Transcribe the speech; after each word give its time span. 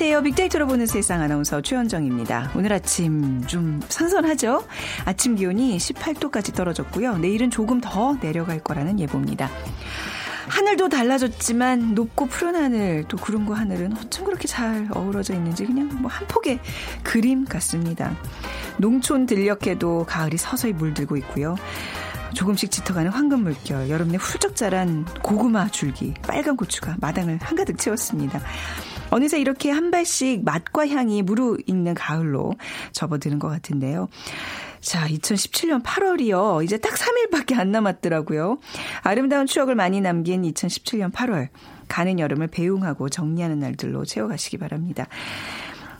안녕하세요. 0.00 0.22
빅데이터로 0.22 0.68
보는 0.68 0.86
세상 0.86 1.22
아나운서 1.22 1.60
최현정입니다. 1.60 2.52
오늘 2.54 2.72
아침 2.72 3.44
좀 3.48 3.80
선선하죠? 3.88 4.64
아침 5.04 5.34
기온이 5.34 5.76
18도까지 5.76 6.54
떨어졌고요. 6.54 7.18
내일은 7.18 7.50
조금 7.50 7.80
더 7.80 8.16
내려갈 8.20 8.60
거라는 8.60 9.00
예보입니다. 9.00 9.50
하늘도 10.46 10.88
달라졌지만 10.90 11.96
높고 11.96 12.26
푸른 12.26 12.54
하늘 12.54 13.06
또 13.08 13.16
구름과 13.16 13.56
하늘은 13.56 13.96
어쩜 13.98 14.26
그렇게 14.26 14.46
잘 14.46 14.88
어우러져 14.94 15.34
있는지 15.34 15.66
그냥 15.66 15.88
뭐 16.00 16.08
한 16.08 16.28
폭의 16.28 16.60
그림 17.02 17.44
같습니다. 17.44 18.16
농촌 18.76 19.26
들녘에도 19.26 20.04
가을이 20.06 20.36
서서히 20.36 20.74
물들고 20.74 21.16
있고요. 21.16 21.56
조금씩 22.34 22.70
짙어가는 22.70 23.10
황금 23.10 23.42
물결, 23.42 23.90
여름에 23.90 24.16
훌쩍 24.16 24.54
자란 24.54 25.04
고구마 25.22 25.68
줄기, 25.70 26.14
빨간 26.22 26.56
고추가 26.56 26.94
마당을 27.00 27.38
한가득 27.42 27.78
채웠습니다. 27.78 28.40
어느새 29.10 29.40
이렇게 29.40 29.70
한 29.70 29.90
발씩 29.90 30.44
맛과 30.44 30.88
향이 30.88 31.22
무르익는 31.22 31.94
가을로 31.94 32.54
접어드는 32.92 33.38
것 33.38 33.48
같은데요. 33.48 34.08
자, 34.80 35.06
2017년 35.08 35.82
8월이요. 35.82 36.64
이제 36.64 36.78
딱 36.78 36.94
3일밖에 36.94 37.58
안 37.58 37.72
남았더라고요. 37.72 38.58
아름다운 39.02 39.46
추억을 39.46 39.74
많이 39.74 40.00
남긴 40.00 40.42
2017년 40.42 41.12
8월. 41.12 41.48
가는 41.88 42.18
여름을 42.18 42.48
배웅하고 42.48 43.08
정리하는 43.08 43.58
날들로 43.58 44.04
채워가시기 44.04 44.58
바랍니다. 44.58 45.06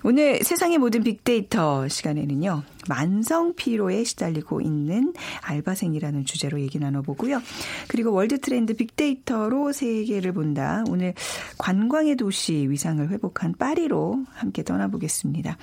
오늘 0.09 0.42
세상의 0.42 0.78
모든 0.78 1.03
빅데이터 1.03 1.87
시간에는요. 1.87 2.62
만성 2.89 3.55
피로에 3.55 4.05
시달리고 4.05 4.62
있는 4.62 5.12
알바생이라는 5.42 6.25
주제로 6.25 6.59
얘기 6.62 6.78
나눠보고요. 6.78 7.42
그리고 7.89 8.12
World 8.12 8.41
Trend 8.41 8.73
빅데이터로 8.73 9.73
세계를 9.73 10.33
본다. 10.33 10.83
오늘 10.89 11.12
관광의 11.59 12.17
도시 12.17 12.70
위상을 12.70 13.06
회복한 13.06 13.53
파리로 13.53 14.25
함께 14.33 14.62
떠나보겠습니다. 14.62 15.59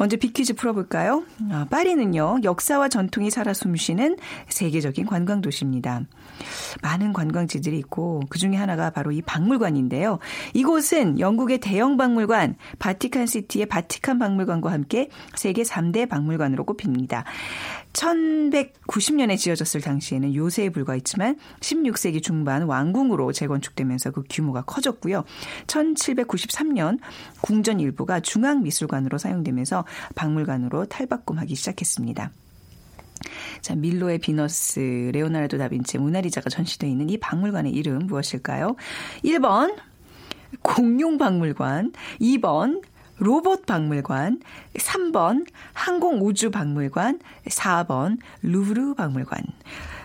먼저 0.00 0.16
비퀴즈 0.16 0.54
풀어볼까요? 0.54 1.24
아, 1.50 1.66
파리는요, 1.68 2.38
역사와 2.42 2.88
전통이 2.88 3.30
살아 3.30 3.52
숨쉬는 3.52 4.16
세계적인 4.48 5.04
관광 5.04 5.42
도시입니다. 5.42 6.00
많은 6.80 7.12
관광지들이 7.12 7.76
있고 7.80 8.22
그 8.30 8.38
중에 8.38 8.56
하나가 8.56 8.88
바로 8.88 9.12
이 9.12 9.20
박물관인데요. 9.20 10.18
이곳은 10.54 11.20
영국의 11.20 11.58
대형 11.58 11.98
박물관 11.98 12.56
바티칸 12.78 13.26
시티의 13.26 13.66
바티칸 13.66 14.18
박물관과 14.18 14.72
함께 14.72 15.10
세계 15.34 15.64
3대 15.64 16.08
박물관으로 16.08 16.64
꼽힙니다. 16.64 17.24
1190년에 17.92 19.36
지어졌을 19.36 19.80
당시에는 19.80 20.34
요새에 20.34 20.70
불과했지만 20.70 21.36
16세기 21.60 22.22
중반 22.22 22.62
왕궁으로 22.62 23.32
재건축되면서 23.32 24.12
그 24.12 24.22
규모가 24.30 24.62
커졌고요. 24.62 25.24
1793년 25.66 26.98
궁전 27.40 27.80
일부가 27.80 28.20
중앙미술관으로 28.20 29.18
사용되면서 29.18 29.84
박물관으로 30.14 30.86
탈바꿈하기 30.86 31.54
시작했습니다. 31.54 32.30
자, 33.60 33.74
밀로의 33.74 34.18
비너스, 34.18 35.10
레오나르도 35.12 35.58
다빈치, 35.58 35.98
모나리자가 35.98 36.48
전시되어 36.50 36.88
있는 36.88 37.10
이 37.10 37.18
박물관의 37.18 37.72
이름 37.72 38.06
무엇일까요? 38.06 38.76
1번 39.24 39.76
공룡 40.62 41.18
박물관, 41.18 41.92
2번 42.20 42.82
로봇 43.18 43.66
박물관, 43.66 44.40
3번 44.74 45.46
항공우주 45.74 46.50
박물관, 46.50 47.20
4번 47.44 48.18
루브르 48.42 48.94
박물관. 48.94 49.42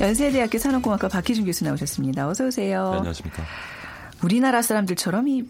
연세대학교 0.00 0.58
산업공학과 0.58 1.08
박희준 1.08 1.44
교수 1.44 1.64
나오셨습니다. 1.64 2.28
어서 2.28 2.46
오세요. 2.46 2.90
네, 2.90 2.96
안녕하십니까. 2.96 3.42
우리나라 4.24 4.62
사람들처럼 4.62 5.28
이 5.28 5.44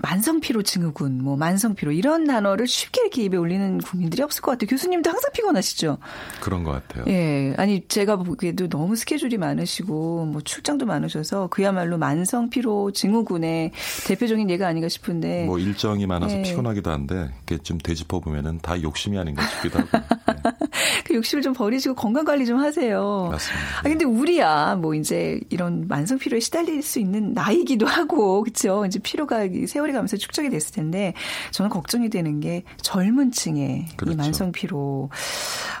만성 0.00 0.40
피로 0.40 0.62
증후군, 0.62 1.22
뭐 1.22 1.36
만성 1.36 1.74
피로 1.74 1.92
이런 1.92 2.24
단어를 2.24 2.66
쉽게 2.66 3.02
이렇게 3.02 3.24
입에 3.24 3.36
올리는 3.36 3.78
국민들이 3.78 4.22
없을 4.22 4.42
것 4.42 4.52
같아요. 4.52 4.68
교수님도 4.68 5.10
항상 5.10 5.30
피곤하시죠? 5.32 5.98
그런 6.40 6.62
것 6.62 6.72
같아요. 6.72 7.04
예, 7.08 7.54
아니 7.56 7.86
제가 7.88 8.16
보기에도 8.16 8.68
너무 8.68 8.94
스케줄이 8.96 9.36
많으시고 9.36 10.26
뭐 10.26 10.40
출장도 10.40 10.86
많으셔서 10.86 11.48
그야말로 11.48 11.98
만성 11.98 12.48
피로 12.48 12.92
증후군의 12.92 13.72
대표적인 14.06 14.48
예가 14.50 14.68
아닌가 14.68 14.88
싶은데. 14.88 15.46
뭐 15.46 15.58
일정이 15.58 16.06
많아서 16.06 16.38
예. 16.38 16.42
피곤하기도 16.42 16.90
한데 16.90 17.30
이게 17.42 17.58
좀 17.58 17.78
되짚어 17.78 18.20
보면은 18.20 18.58
다 18.62 18.80
욕심이 18.80 19.18
아닌가 19.18 19.44
싶기도 19.46 19.80
하고. 19.80 19.88
네. 19.92 20.42
그 21.04 21.14
욕심을 21.14 21.42
좀 21.42 21.52
버리시고 21.52 21.94
건강 21.94 22.24
관리 22.24 22.46
좀 22.46 22.58
하세요. 22.58 23.28
맞습니다. 23.30 23.78
아 23.80 23.82
근데 23.82 24.04
우리야 24.04 24.76
뭐 24.76 24.94
이제 24.94 25.40
이런 25.48 25.86
만성 25.88 26.18
피로에 26.18 26.40
시달릴 26.40 26.82
수 26.82 27.00
있는 27.00 27.32
나이기도 27.32 27.86
하고 27.86 28.42
그렇죠. 28.42 28.84
이제 28.86 28.98
피로가 28.98 29.48
세월 29.66 29.87
세월이 29.88 29.92
가면서 29.92 30.16
축적이 30.16 30.50
됐을 30.50 30.72
텐데 30.72 31.14
저는 31.50 31.70
걱정이 31.70 32.10
되는 32.10 32.40
게 32.40 32.62
젊은 32.82 33.32
층의 33.32 33.86
그렇죠. 33.96 34.12
이 34.12 34.16
만성 34.16 34.52
피로 34.52 35.10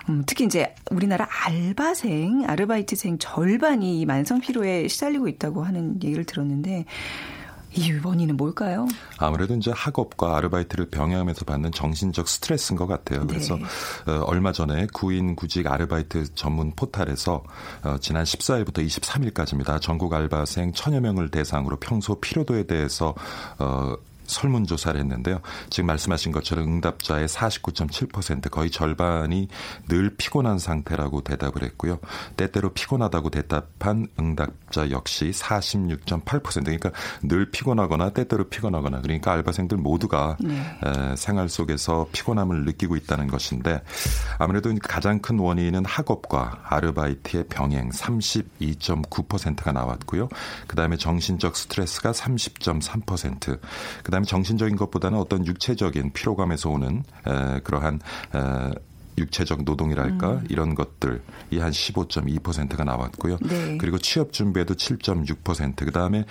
음, 0.08 0.24
특히 0.26 0.44
이제 0.44 0.74
우리나라 0.90 1.28
알바생 1.46 2.44
아르바이트생 2.46 3.18
절반이 3.18 4.00
이 4.00 4.06
만성 4.06 4.40
피로에 4.40 4.88
시달리고 4.88 5.28
있다고 5.28 5.62
하는 5.62 6.02
얘기를 6.02 6.24
들었는데 6.24 6.86
이 7.74 7.92
원인은 8.02 8.36
뭘까요? 8.36 8.88
아무래도 9.18 9.54
이제 9.54 9.70
학업과 9.74 10.36
아르바이트를 10.36 10.86
병행하면서 10.90 11.44
받는 11.44 11.72
정신적 11.72 12.28
스트레스인 12.28 12.76
것 12.76 12.86
같아요. 12.86 13.20
네. 13.20 13.26
그래서 13.26 13.54
어, 14.06 14.24
얼마 14.26 14.52
전에 14.52 14.86
구인 14.92 15.36
구직 15.36 15.66
아르바이트 15.66 16.34
전문 16.34 16.72
포탈에서 16.74 17.44
어, 17.82 17.96
지난 18.00 18.24
14일부터 18.24 18.86
23일까지입니다. 18.86 19.80
전국 19.80 20.12
알바생 20.12 20.72
천여 20.72 21.00
명을 21.00 21.30
대상으로 21.30 21.76
평소 21.76 22.14
피로도에 22.20 22.64
대해서 22.64 23.14
어, 23.58 23.94
설문조사를 24.28 24.98
했는데요. 25.00 25.40
지금 25.70 25.86
말씀하신 25.88 26.32
것처럼 26.32 26.64
응답자의 26.64 27.26
49.7% 27.26 28.50
거의 28.50 28.70
절반이 28.70 29.48
늘 29.88 30.14
피곤한 30.16 30.58
상태라고 30.58 31.22
대답을 31.22 31.62
했고요. 31.64 31.98
때때로 32.36 32.70
피곤하다고 32.70 33.30
대답한 33.30 34.06
응답자 34.18 34.90
역시 34.90 35.30
46.8% 35.30 36.64
그러니까 36.64 36.90
늘 37.22 37.50
피곤하거나 37.50 38.10
때때로 38.10 38.48
피곤하거나 38.48 39.00
그러니까 39.00 39.32
알바생들 39.32 39.78
모두가 39.78 40.36
네. 40.40 40.54
에, 40.54 41.16
생활 41.16 41.48
속에서 41.48 42.08
피곤함을 42.12 42.64
느끼고 42.64 42.96
있다는 42.96 43.28
것인데 43.28 43.82
아무래도 44.38 44.72
가장 44.82 45.18
큰 45.20 45.38
원인은 45.38 45.84
학업과 45.84 46.60
아르바이트의 46.64 47.46
병행 47.48 47.90
32.9%가 47.90 49.72
나왔고요. 49.72 50.28
그다음에 50.66 50.96
정신적 50.96 51.56
스트레스가 51.56 52.12
30.3%, 52.12 53.58
그다음에 54.02 54.17
그다음에 54.18 54.24
정신적인 54.24 54.76
것보다는 54.76 55.18
어떤 55.18 55.46
육체적인 55.46 56.12
피로감에서 56.12 56.70
오는 56.70 57.02
에, 57.26 57.60
그러한 57.60 58.00
에, 58.34 58.70
육체적 59.18 59.64
노동이랄까 59.64 60.30
음. 60.30 60.46
이런 60.48 60.76
것들이 60.76 61.58
한 61.58 61.70
15.2%가 61.72 62.84
나왔고요. 62.84 63.38
네. 63.40 63.76
그리고 63.78 63.98
취업 63.98 64.32
준비에도 64.32 64.74
7.6%. 64.74 65.84
그다음에 65.84 66.24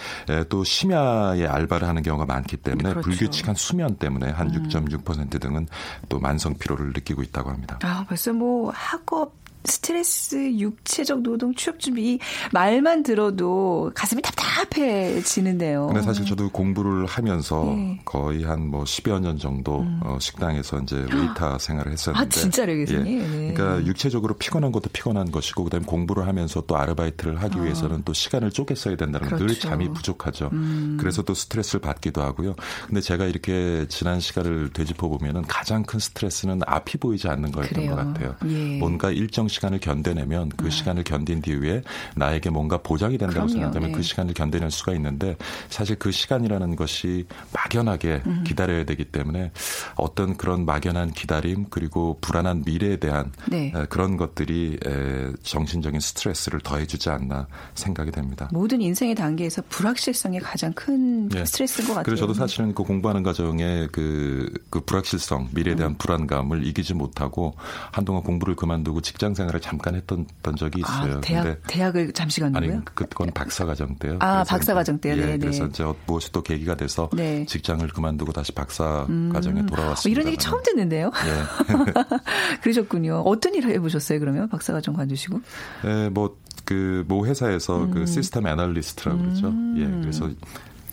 또 0.48 0.64
심야에 0.64 1.46
알바를 1.46 1.86
하는 1.86 2.02
경우가 2.02 2.26
많기 2.26 2.56
때문에 2.56 2.92
그렇죠. 2.92 3.10
불규칙한 3.10 3.56
수면 3.56 3.96
때문에 3.96 4.32
한 4.32 4.52
6.6% 4.52 5.20
음. 5.20 5.40
등은 5.40 5.68
또 6.08 6.20
만성 6.20 6.54
피로를 6.54 6.88
느끼고 6.88 7.24
있다고 7.24 7.50
합니다. 7.50 7.78
아, 7.84 8.06
벌써 8.08 8.32
뭐 8.32 8.72
학업 8.74 9.37
스트레스, 9.68 10.36
육체적 10.60 11.22
노동, 11.22 11.54
취업 11.56 11.80
준비 11.80 12.20
말만 12.52 13.04
들어도 13.04 13.92
가슴이 13.96 14.22
답답해지는데요. 14.22 15.88
근데 15.88 16.02
사실 16.02 16.26
저도 16.26 16.50
공부를 16.50 17.06
하면서 17.06 17.64
네. 17.76 18.00
거의 18.06 18.44
한 18.44 18.68
뭐 18.68 18.84
10여 18.84 19.20
년 19.22 19.38
정도 19.38 19.80
음. 19.80 20.00
어, 20.04 20.18
식당에서 20.20 20.80
이제 20.82 20.98
웨이터 20.98 21.58
생활을 21.58 21.92
했었는데 21.94 22.26
아, 22.26 22.30
진짜로 22.30 22.74
교수님? 22.76 23.08
예. 23.08 23.28
네. 23.28 23.54
그러니까 23.54 23.86
육체적으로 23.86 24.34
피곤한 24.36 24.72
것도 24.72 24.90
피곤한 24.92 25.32
것이고 25.32 25.64
그다음에 25.64 25.86
공부를 25.86 26.28
하면서 26.28 26.62
또 26.68 26.76
아르바이트를 26.78 27.42
하기 27.44 27.60
어. 27.60 27.62
위해서는 27.64 28.04
또 28.04 28.14
시간을 28.14 28.52
쪼개 28.52 28.76
써야 28.76 28.96
된다는 28.98 29.28
그렇죠. 29.28 29.46
늘 29.48 29.58
잠이 29.60 29.90
부족하죠. 29.94 30.50
음. 30.52 30.98
그래서 31.00 31.22
또 31.22 31.34
스트레스를 31.34 31.80
받기도 31.82 32.22
하고요. 32.22 32.56
근데 32.88 33.00
제가 33.00 33.26
이렇게 33.26 33.86
지난 33.90 34.20
시간을 34.20 34.72
되짚어 34.74 35.08
보면은 35.08 35.44
가장 35.44 35.84
큰 35.84 36.00
스트레스는 36.00 36.62
앞이 36.66 36.98
보이지 36.98 37.28
않는 37.30 37.52
거였던 37.52 37.74
그래요. 37.76 37.96
것 37.96 37.96
같아요. 37.98 38.36
예. 38.48 38.78
뭔가 38.80 39.12
일정 39.12 39.48
시간을 39.58 39.80
견뎌내면 39.80 40.50
그 40.56 40.66
네. 40.66 40.70
시간을 40.70 41.04
견딘 41.04 41.42
뒤에 41.42 41.82
나에게 42.16 42.50
뭔가 42.50 42.78
보장이 42.78 43.18
된다고 43.18 43.48
그럼요. 43.48 43.52
생각하면 43.52 43.92
네. 43.92 43.98
그 43.98 44.04
시간을 44.04 44.34
견뎌낼 44.34 44.70
수가 44.70 44.94
있는데 44.94 45.36
사실 45.70 45.96
그 45.98 46.12
시간이라는 46.12 46.76
것이 46.76 47.26
막연하게 47.54 48.22
음. 48.26 48.44
기다려야 48.46 48.86
되기 48.86 49.06
때문에 49.06 49.52
어떤 49.96 50.38
그런 50.38 50.66
막연한 50.66 51.12
기다림 51.12 51.68
그리고 51.70 52.18
불안한 52.22 52.64
미래에 52.66 52.98
대한 52.98 53.32
네. 53.50 53.72
그런 53.90 54.18
것들이 54.18 54.78
정신적인 55.42 56.00
스트레스를 56.00 56.60
더해주지 56.62 57.10
않나 57.10 57.48
생각이 57.74 58.12
됩니다. 58.12 58.50
모든 58.52 58.82
인생의 58.82 59.16
단계에서 59.16 59.64
불확실성이 59.70 60.40
가장 60.40 60.72
큰 60.74 61.30
네. 61.30 61.44
스트레스인 61.46 61.88
것 61.88 61.94
같아요. 61.96 62.06
그래서 62.06 62.22
저도 62.22 62.34
사실은 62.34 62.76
그 62.76 62.84
공부하는 62.84 63.24
과정에 63.24 63.88
그, 63.92 64.54
그 64.70 64.82
불확실성, 64.82 65.50
미래에 65.54 65.76
대한 65.76 65.94
음. 65.94 65.98
불안감을 65.98 66.66
이기지 66.68 66.94
못하고 66.94 67.56
한동안 67.92 68.22
공부를 68.22 68.56
그만두고 68.56 69.02
직장 69.02 69.34
생활 69.34 69.47
을 69.54 69.62
잠깐 69.62 69.96
했던 69.96 70.26
적이 70.58 70.82
아, 70.86 71.04
있어요. 71.04 71.18
아, 71.18 71.22
대학, 71.22 71.58
대학을 71.68 72.14
잠시 72.14 72.42
간다고요? 72.42 72.72
아니, 72.74 72.86
그건 72.86 73.32
박사과정 73.34 73.96
때요. 73.96 74.18
아, 74.20 74.44
박사과정 74.44 75.00
때요? 75.00 75.18
예, 75.18 75.26
네, 75.26 75.38
그래서 75.38 75.66
이제 75.66 75.84
무엇이 76.06 76.32
또 76.32 76.42
계기가 76.42 76.76
돼서 76.76 77.10
네. 77.14 77.46
직장을 77.46 77.86
그만두고 77.88 78.34
다시 78.34 78.52
박사과정에 78.52 79.62
음. 79.62 79.66
돌아왔습니다. 79.66 80.10
이런 80.10 80.28
얘기 80.28 80.38
처음 80.38 80.62
듣는데요? 80.64 81.12
예. 81.26 82.58
그러셨군요. 82.62 83.22
어떤 83.26 83.56
일을 83.56 83.72
해보셨어요, 83.72 84.20
그러면? 84.20 84.50
박사과정 84.50 84.96
관두시고? 84.96 85.42
예, 85.86 86.10
뭐, 86.10 86.38
그, 86.66 87.06
모 87.08 87.26
회사에서 87.26 87.78
그 87.78 87.84
음. 87.84 87.92
그 87.92 88.06
시스템 88.06 88.48
애널리스트라고 88.48 89.20
그러죠. 89.20 89.48
예, 89.48 89.86
음. 89.86 90.02
그래서 90.02 90.30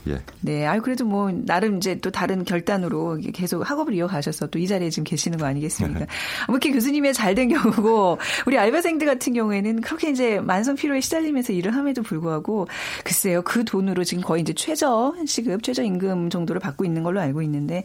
예. 0.09 0.21
네. 0.41 0.67
아유, 0.67 0.83
그래도 0.83 1.05
뭐, 1.05 1.31
나름 1.33 1.77
이제 1.79 1.99
또 2.01 2.11
다른 2.11 2.45
결단으로 2.45 3.19
계속 3.33 3.63
학업을 3.63 3.95
이어가셔서 3.95 4.49
또 4.49 4.65
이 4.65 4.67
자리에 4.67 4.89
지금 4.89 5.05
계시는 5.05 5.39
거 5.39 5.45
아니겠습니까? 5.45 6.07
이렇게 6.49 6.73
교수님의 6.73 7.13
잘된 7.13 7.51
경우고, 7.51 8.19
우리 8.47 8.59
알바생들 8.59 9.07
같은 9.07 9.35
경우에는 9.35 9.83
그렇게 9.83 10.11
이제 10.11 10.41
만성 10.41 10.75
피로에 10.75 11.01
시달리면서 11.03 11.53
일을 11.53 11.75
함에도 11.75 12.03
불구하고, 12.03 12.67
글쎄요, 13.05 13.43
그 13.43 13.65
돈으로 13.65 14.05
지금 14.05 14.23
거의 14.23 14.41
이제 14.41 14.55
최저 14.55 15.15
시급, 15.27 15.63
최저 15.63 15.83
임금 15.83 16.31
정도를 16.31 16.61
받고 16.61 16.87
있는 16.87 17.03
걸로 17.03 17.21
알고 17.21 17.43
있는데, 17.43 17.85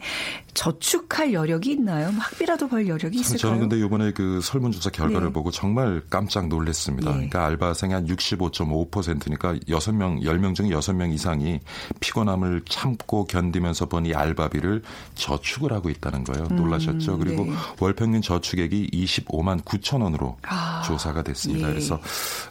저축할 0.54 1.34
여력이 1.34 1.72
있나요? 1.72 2.10
뭐 2.12 2.20
학비라도 2.20 2.68
벌 2.68 2.88
여력이 2.88 3.18
있을까요? 3.20 3.38
저는 3.38 3.60
근데 3.60 3.78
이번에 3.84 4.12
그 4.12 4.40
설문조사 4.42 4.90
결과를 4.90 5.28
네. 5.28 5.32
보고 5.32 5.50
정말 5.50 6.02
깜짝 6.08 6.48
놀랐습니다. 6.48 7.10
네. 7.10 7.16
그러니까 7.16 7.44
알바생이 7.44 7.92
한 7.92 8.06
65.5%니까 8.06 9.54
6명, 9.54 10.22
10명 10.22 10.54
중에 10.54 10.68
6명 10.68 11.12
이상이 11.12 11.60
피 12.00 12.09
곤함을 12.12 12.62
참고 12.68 13.24
견디면서 13.24 13.86
번 13.86 14.00
이 14.06 14.14
알바비를 14.14 14.82
저축을 15.14 15.72
하고 15.72 15.90
있다는 15.90 16.24
거예요. 16.24 16.46
음, 16.50 16.56
놀라셨죠? 16.56 17.18
그리고 17.18 17.44
네. 17.44 17.52
월 17.80 17.92
평균 17.92 18.22
저축액이 18.22 18.90
25만 18.92 19.62
9천 19.62 20.02
원으로 20.02 20.38
아, 20.48 20.82
조사가 20.86 21.22
됐습니다. 21.22 21.68
예. 21.68 21.72
그래서 21.72 22.00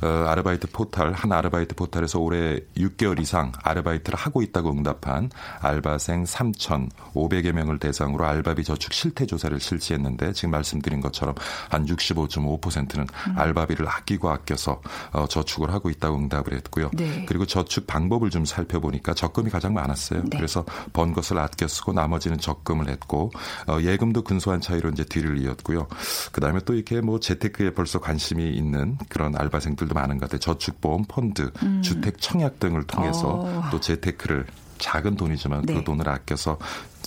어, 0.04 0.08
아르바이트 0.28 0.68
포탈 0.72 1.14
한 1.14 1.32
아르바이트 1.32 1.74
포탈에서 1.76 2.20
올해 2.20 2.60
6개월 2.78 3.20
이상 3.20 3.52
아르바이트를 3.64 4.18
하고 4.20 4.42
있다고 4.44 4.72
응답한 4.72 5.32
알바생 5.62 6.26
3,500여 6.26 7.52
명을 7.52 7.80
대상으로 7.80 8.26
알바비 8.26 8.64
저축 8.64 8.94
실태 8.94 9.26
조사를 9.26 9.60
실시했는데 9.60 10.34
지금 10.34 10.52
말씀드린 10.52 11.02
것처럼 11.02 11.36
한 11.70 11.86
65.5%는 11.86 13.08
음. 13.28 13.34
알바비를 13.38 13.88
아끼고 13.88 14.30
아껴서 14.30 14.82
어, 15.12 15.26
저축을 15.28 15.74
하고 15.74 15.90
있다고 15.90 16.18
응답을 16.18 16.54
했고요. 16.54 16.92
네. 16.94 17.26
그리고 17.28 17.46
저축 17.46 17.88
방법을 17.88 18.30
좀 18.30 18.46
살펴보니까 18.46 19.14
적금 19.14 19.49
이 19.50 19.52
적금이 19.52 19.52
가장 19.52 19.74
많았어요. 19.74 20.22
네. 20.24 20.38
그래서 20.38 20.64
번 20.94 21.12
것을 21.12 21.38
아껴 21.40 21.68
쓰고 21.68 21.92
나머지는 21.92 22.38
적금을 22.38 22.88
했고 22.88 23.32
어, 23.68 23.80
예금도 23.82 24.22
근소한 24.24 24.62
차이로 24.62 24.90
이제 24.90 25.04
뒤를 25.04 25.40
이었고요. 25.42 25.88
그다음에 26.32 26.60
또 26.66 26.74
이렇게 26.76 27.02
뭐 27.02 27.20
재테크에 27.20 27.74
벌써 27.74 28.00
관심이 28.00 28.50
있는 28.50 28.98
그런 29.10 29.36
알바생들도 29.36 29.94
많은 29.94 30.20
것 30.20 30.30
같아요. 30.30 30.40
저축보험 30.40 31.06
펀드, 31.08 31.52
음. 31.64 31.82
주택 31.82 32.22
청약 32.22 32.60
등을 32.60 32.84
통해서 32.86 33.42
어. 33.44 33.64
또 33.72 33.80
재테크를 33.80 34.46
작은 34.78 35.18
돈이지만 35.18 35.62
그 35.62 35.66
네. 35.66 35.74
그 35.80 35.84
돈을 35.84 36.08
아껴서 36.08 36.58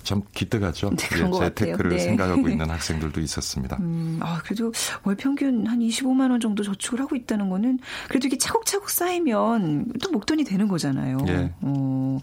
참 0.03 0.23
기특하죠. 0.33 0.91
네, 0.91 0.97
예, 1.13 1.49
재테크를 1.51 1.91
네. 1.91 1.99
생각하고 1.99 2.49
있는 2.49 2.69
학생들도 2.71 3.21
있었습니다. 3.21 3.77
음, 3.81 4.19
아, 4.23 4.41
그래도 4.45 4.73
월 5.03 5.17
평균 5.17 5.67
한 5.67 5.81
25만 5.81 6.31
원 6.31 6.41
정도 6.41 6.63
저축을 6.63 7.01
하고 7.01 7.15
있다는 7.17 7.49
거는 7.51 7.79
그래도 8.09 8.29
이게 8.29 8.39
차곡차곡 8.39 8.89
쌓이면 8.91 9.93
또 10.03 10.11
목돈이 10.11 10.45
되는 10.45 10.69
거잖아요. 10.69 11.19
예. 11.29 11.53
어, 11.61 12.19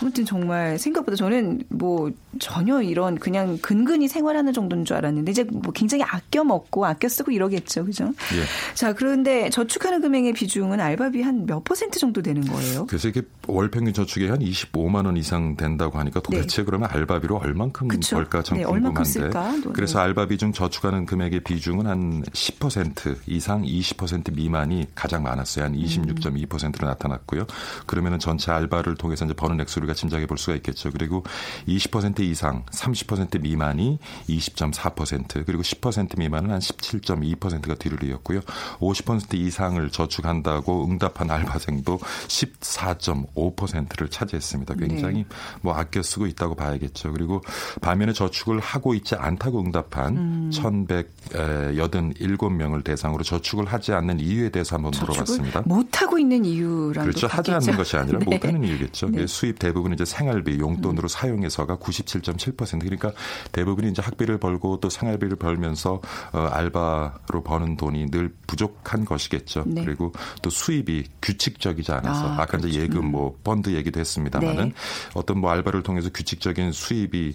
아무튼 0.00 0.24
정말 0.24 0.78
생각보다 0.78 1.16
저는 1.16 1.62
뭐 1.68 2.10
전혀 2.38 2.82
이런 2.82 3.18
그냥 3.18 3.58
근근히 3.60 4.06
생활하는 4.08 4.52
정도인 4.52 4.84
줄 4.84 4.96
알았는데 4.96 5.30
이제 5.32 5.44
뭐 5.44 5.72
굉장히 5.72 6.04
아껴 6.04 6.44
먹고 6.44 6.86
아껴 6.86 7.08
쓰고 7.08 7.32
이러겠죠. 7.32 7.84
그죠? 7.84 8.04
예. 8.06 8.74
자, 8.74 8.92
그런데 8.92 9.50
저축하는 9.50 10.00
금액의 10.00 10.34
비중은 10.34 10.78
알바비 10.80 11.22
한 11.22 11.38
몇 11.48 11.64
퍼센트 11.64 11.98
정도 11.98 12.20
되는 12.20 12.42
거예요? 12.42 12.86
그래서 12.86 13.08
이게 13.08 13.22
월 13.46 13.70
평균 13.70 13.94
저축이 13.94 14.26
한 14.28 14.38
25만 14.40 15.06
원 15.06 15.16
이상 15.16 15.56
된다고 15.56 15.98
하니까 15.98 16.20
도대체 16.20 16.62
네. 16.62 16.64
그러면 16.64 16.88
알바 16.92 17.07
알바비로 17.08 17.38
얼만큼 17.38 17.88
그쵸? 17.88 18.16
벌까 18.16 18.42
참 18.42 18.58
네, 18.58 18.64
궁금한데. 18.64 19.30
그래서 19.72 19.98
알바비 19.98 20.36
중 20.36 20.52
저축하는 20.52 21.06
금액의 21.06 21.40
비중은 21.40 21.86
한 21.86 22.22
10% 22.22 23.18
이상 23.26 23.62
20% 23.62 24.34
미만이 24.34 24.88
가장 24.94 25.22
많았어요. 25.22 25.64
한 25.64 25.74
26.2%로 25.74 26.86
나타났고요. 26.86 27.46
그러면은 27.86 28.18
전체 28.18 28.52
알바를 28.52 28.96
통해서 28.96 29.24
이제 29.24 29.34
버는 29.34 29.60
액수를 29.62 29.92
짐작해 29.94 30.26
볼 30.26 30.36
수가 30.36 30.54
있겠죠. 30.56 30.90
그리고 30.92 31.24
20% 31.66 32.20
이상 32.20 32.64
30% 32.66 33.40
미만이 33.40 33.98
20.4% 34.28 35.46
그리고 35.46 35.62
10% 35.62 36.18
미만은 36.18 36.50
한 36.50 36.58
17.2%가 36.58 37.74
뒤를 37.76 38.04
이었고요. 38.04 38.40
50% 38.80 39.34
이상을 39.34 39.90
저축한다고 39.90 40.84
응답한 40.84 41.30
알바생도 41.30 41.98
14.5%를 41.98 44.10
차지했습니다. 44.10 44.74
굉장히 44.74 45.18
네. 45.18 45.26
뭐 45.62 45.74
아껴 45.74 46.02
쓰고 46.02 46.26
있다고 46.26 46.54
봐야겠죠. 46.54 46.97
있죠. 46.98 47.12
그리고 47.12 47.40
반면에 47.80 48.12
저축을 48.12 48.58
하고 48.60 48.92
있지 48.94 49.14
않다고 49.14 49.60
응답한 49.60 50.16
음. 50.16 50.50
1,187명을 50.52 52.82
대상으로 52.84 53.22
저축을 53.22 53.66
하지 53.66 53.92
않는 53.92 54.20
이유에 54.20 54.50
대해서 54.50 54.76
한번 54.76 54.92
물어봤습니다. 55.00 55.62
못 55.66 56.02
하고 56.02 56.18
있는 56.18 56.44
이유란 56.44 57.06
그렇죠. 57.06 57.26
하지 57.26 57.52
않는 57.52 57.74
것이 57.76 57.96
아니라 57.96 58.18
네. 58.20 58.24
못 58.24 58.44
하는 58.44 58.64
이유겠죠. 58.64 59.10
네. 59.10 59.26
수입 59.26 59.58
대부분 59.58 59.92
이제 59.92 60.04
생활비 60.04 60.58
용돈으로 60.58 61.06
음. 61.06 61.08
사용해서가 61.08 61.78
97.7% 61.78 62.80
그러니까 62.80 63.12
대부분이 63.52 63.90
이제 63.90 64.02
학비를 64.02 64.38
벌고 64.38 64.80
또 64.80 64.90
생활비를 64.90 65.36
벌면서 65.36 66.00
어, 66.32 66.48
알바로 66.52 67.42
버는 67.44 67.76
돈이 67.76 68.10
늘 68.10 68.34
부족한 68.46 69.04
것이겠죠. 69.04 69.64
네. 69.66 69.84
그리고 69.84 70.12
또 70.42 70.50
수입이 70.50 71.04
규칙적이지 71.22 71.92
않아서 71.92 72.32
아, 72.32 72.38
까 72.38 72.46
그렇죠. 72.46 72.66
이제 72.68 72.80
예금 72.80 73.10
뭐 73.10 73.36
펀드 73.44 73.70
얘기도 73.70 74.00
했습니다만은 74.00 74.64
네. 74.64 74.72
어떤 75.14 75.38
뭐 75.38 75.50
알바를 75.50 75.82
통해서 75.82 76.08
규칙적인 76.10 76.72
수입 76.72 76.87
수입이 76.88 77.34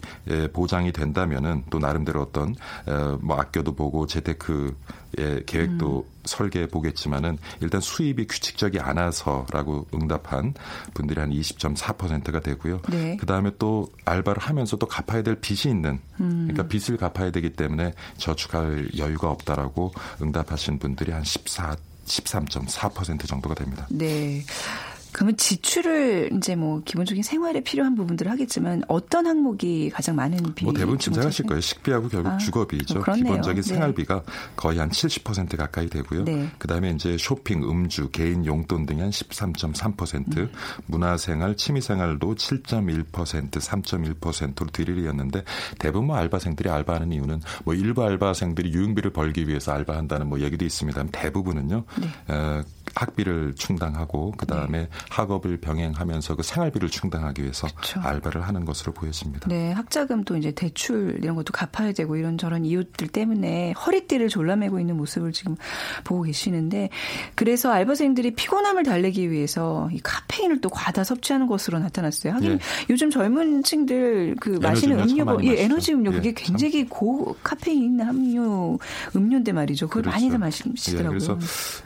보장이 0.52 0.92
된다면은 0.92 1.64
또 1.70 1.80
나름대로 1.80 2.22
어떤 2.22 2.56
뭐 3.22 3.38
아껴도 3.38 3.74
보고 3.76 4.08
재테크 4.08 4.76
의 5.16 5.46
계획도 5.46 6.06
음. 6.08 6.14
설계해 6.26 6.68
보겠지만은 6.68 7.38
일단 7.62 7.82
수입이 7.82 8.26
규칙적이 8.26 8.80
않아서라고 8.80 9.86
응답한 9.94 10.56
분들이 10.96 11.20
한 11.20 11.30
20.4%가 11.30 12.40
되고요. 12.40 12.82
네. 12.90 13.18
그 13.18 13.28
다음에 13.28 13.52
또 13.60 13.92
알바를 14.06 14.42
하면서 14.42 14.76
또 14.78 14.88
갚아야 14.88 15.22
될 15.22 15.36
빚이 15.36 15.70
있는, 15.70 16.00
음. 16.20 16.48
그러니까 16.48 16.68
빚을 16.68 16.98
갚아야 16.98 17.30
되기 17.30 17.52
때문에 17.52 17.94
저축할 18.18 18.90
여유가 18.98 19.30
없다라고 19.30 19.94
응답하신 20.20 20.80
분들이 20.80 21.12
한 21.12 21.24
14, 21.24 21.76
13.4% 22.06 23.28
정도가 23.28 23.56
됩니다. 23.56 23.88
네. 23.90 24.44
그러면 25.14 25.38
지출을 25.38 26.32
이제 26.36 26.56
뭐 26.56 26.82
기본적인 26.84 27.24
생활에 27.24 27.62
필요한 27.62 27.96
부분들을 27.96 28.32
하겠지만 28.32 28.84
어떤 28.88 29.28
항목이 29.28 29.92
가장 29.92 30.16
많은 30.16 30.56
비? 30.56 30.66
뭐 30.66 30.74
대부분 30.74 30.98
짐작하실 30.98 31.46
거예요. 31.46 31.62
식비하고 31.62 32.10
결국 32.10 32.30
아, 32.30 32.38
주거비죠. 32.38 32.96
뭐 32.96 33.14
기본적인 33.14 33.62
네. 33.62 33.68
생활비가 33.68 34.24
거의 34.56 34.80
한 34.80 34.90
70% 34.90 35.56
가까이 35.56 35.88
되고요. 35.88 36.24
네. 36.24 36.50
그다음에 36.58 36.92
이제 36.92 37.16
쇼핑, 37.18 37.64
음주, 37.64 38.10
개인 38.10 38.46
용돈 38.46 38.86
등이 38.86 39.02
한 39.02 39.12
13.3%, 39.12 40.38
음. 40.38 40.52
문화생활, 40.88 41.56
취미생활도 41.58 42.36
7.1%, 42.36 43.52
3.1%로 43.52 44.68
뒤리이었는데 44.72 45.44
대부분 45.78 46.08
뭐 46.08 46.18
알바생들이 46.18 46.70
알바하는 46.70 47.12
이유는 47.12 47.42
뭐 47.66 47.76
일부 47.76 48.04
알바생들이 48.04 48.74
유흥비를 48.74 49.12
벌기 49.12 49.48
위해서 49.48 49.72
알바한다는 49.74 50.28
뭐 50.28 50.40
얘기도 50.40 50.66
있습니다. 50.66 51.06
대부분은요. 51.12 51.84
네. 52.02 52.34
어, 52.34 52.64
학비를 52.96 53.54
충당하고 53.56 54.34
그 54.38 54.46
다음에 54.46 54.80
네. 54.80 54.90
학업을 55.10 55.58
병행하면서 55.58 56.36
그 56.36 56.44
생활비를 56.44 56.90
충당하기 56.90 57.42
위해서 57.42 57.68
그렇죠. 57.68 58.00
알바를 58.02 58.42
하는 58.42 58.66
것으로 58.66 58.94
보여집니다. 58.94 59.48
네, 59.48 59.72
학자금도 59.72 60.38
이제 60.38 60.52
대출 60.52 61.18
이런 61.22 61.36
것도 61.36 61.54
갚아야 61.54 61.92
되고 61.94 62.16
이런 62.16 62.38
저런 62.38 62.66
이웃들 62.66 63.08
때문에 63.08 63.72
허리띠를 63.72 64.30
졸라매고 64.30 64.80
있는 64.80 64.98
모습을 64.98 65.32
지금 65.32 65.56
보고 66.04 66.24
계시는데 66.24 66.90
그래서 67.36 67.72
알바생들이 67.72 68.36
피곤함을 68.36 68.84
달래기 68.84 69.32
위해서 69.32 69.90
이 69.92 70.00
카페인을 70.00 70.62
또 70.62 70.70
과다 70.70 71.04
섭취하는 71.04 71.48
것으로 71.48 71.80
나타났어요. 71.80 72.34
하긴 72.34 72.52
예. 72.54 72.60
요즘 72.90 73.10
젊은 73.10 73.64
층들 73.64 74.36
그 74.40 74.60
마시는 74.62 75.00
음료, 75.00 75.44
예, 75.44 75.64
에너지 75.64 75.94
음료 75.94 76.12
그게 76.12 76.30
예, 76.30 76.34
굉장히 76.34 76.88
참. 76.88 76.90
고 76.90 77.36
카페인 77.44 78.00
함유 78.02 78.78
음료인데 79.16 79.52
말이죠. 79.52 79.88
그걸 79.88 80.04
그렇죠. 80.04 80.18
많이들 80.18 80.38
마시더라고요. 80.38 81.06
예, 81.06 81.10
그래서 81.10 81.38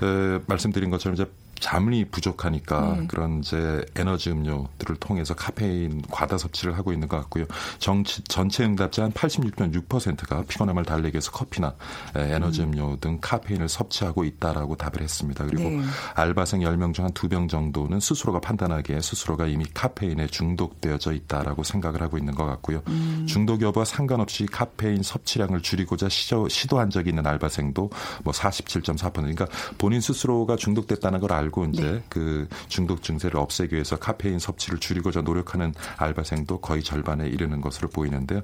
에, 0.03 0.39
말씀드린 0.47 0.86
것처럼 0.89 1.13
이제 1.15 1.25
잠이 1.59 2.05
부족하니까 2.05 2.97
네. 2.99 3.07
그런 3.07 3.39
이제 3.39 3.85
에너지 3.95 4.31
음료들을 4.31 4.97
통해서 4.97 5.33
카페인 5.33 6.01
과다 6.11 6.37
섭취를 6.37 6.77
하고 6.77 6.93
있는 6.93 7.07
것 7.07 7.17
같고요. 7.17 7.45
정치, 7.79 8.23
전체 8.23 8.63
응답자 8.63 9.03
한 9.03 9.11
86.6%가 9.11 10.43
피곤함을 10.47 10.85
달래기 10.85 11.15
위해서 11.15 11.31
커피나 11.31 11.73
에너지 12.15 12.61
음. 12.61 12.71
료 12.71 12.97
등 12.99 13.17
카페인을 13.21 13.67
섭취하고 13.69 14.23
있다라고 14.23 14.75
답을 14.75 15.01
했습니다. 15.01 15.45
그리고 15.45 15.69
네. 15.69 15.81
알바생 16.15 16.61
10명 16.61 16.93
중한 16.93 17.11
2병 17.11 17.49
정도는 17.49 17.99
스스로가 17.99 18.39
판단하기에 18.39 19.01
스스로가 19.01 19.47
이미 19.47 19.65
카페인에 19.73 20.27
중독되어져 20.27 21.13
있다라고 21.13 21.63
생각을 21.63 22.01
하고 22.01 22.17
있는 22.17 22.35
것 22.35 22.45
같고요. 22.45 22.81
음. 22.87 23.25
중독 23.27 23.61
여부와 23.61 23.85
상관없이 23.85 24.45
카페인 24.45 25.03
섭취량을 25.03 25.61
줄이고자 25.61 26.09
시도, 26.09 26.47
시도한 26.49 26.89
적이 26.89 27.09
있는 27.09 27.25
알바생도 27.25 27.89
뭐 28.23 28.33
47.4% 28.33 29.13
그러니까 29.13 29.47
본인 29.77 30.01
스스로가 30.01 30.55
중독됐다는 30.55 31.19
걸 31.19 31.33
알. 31.33 31.46
알고 31.47 31.65
이제 31.65 31.81
네. 31.81 32.03
그 32.09 32.47
중독 32.67 33.03
증세를 33.03 33.39
없애기 33.39 33.73
위해서 33.73 33.97
카페인 33.97 34.39
섭취를 34.39 34.79
줄이고자 34.79 35.21
노력하는 35.21 35.73
알바생도 35.97 36.59
거의 36.59 36.83
절반에 36.83 37.27
이르는 37.27 37.61
것으로 37.61 37.89
보이는데요. 37.89 38.41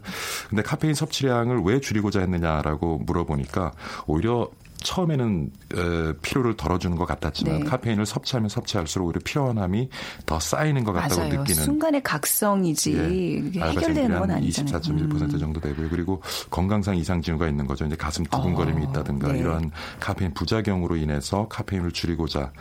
근데 0.49 0.63
카페인 0.63 0.93
섭취량을 0.93 1.61
왜 1.63 1.79
줄이고자 1.79 2.21
했느냐라고 2.21 2.99
물어보니까 2.99 3.73
오히려 4.07 4.49
처음에는 4.83 5.51
에, 5.75 6.13
피로를 6.21 6.55
덜어주는 6.55 6.95
것 6.97 7.05
같았지만 7.05 7.59
네. 7.59 7.65
카페인을 7.65 8.05
섭취하면 8.05 8.49
섭취할수록 8.49 9.07
오히려 9.07 9.19
피로함이 9.23 9.89
더 10.25 10.39
쌓이는 10.39 10.83
것 10.83 10.93
같다고 10.93 11.21
맞아요. 11.21 11.39
느끼는 11.39 11.63
순간의 11.63 12.03
각성이지 12.03 13.53
예, 13.55 13.59
해결되는 13.59 14.19
건 14.19 14.31
아니잖아요. 14.31 14.79
24.1% 14.79 15.33
음. 15.33 15.39
정도 15.39 15.59
되고요. 15.59 15.89
그리고 15.89 16.21
건강상 16.49 16.95
이상 16.97 17.21
징후가 17.21 17.47
있는 17.47 17.65
거죠. 17.65 17.85
이제 17.85 17.95
가슴 17.95 18.23
두근거림이 18.25 18.85
어, 18.85 18.89
있다든가 18.89 19.31
네. 19.33 19.39
이러한 19.39 19.71
카페인 19.99 20.33
부작용으로 20.33 20.95
인해서 20.97 21.47
카페인을 21.47 21.91
줄이고자 21.91 22.51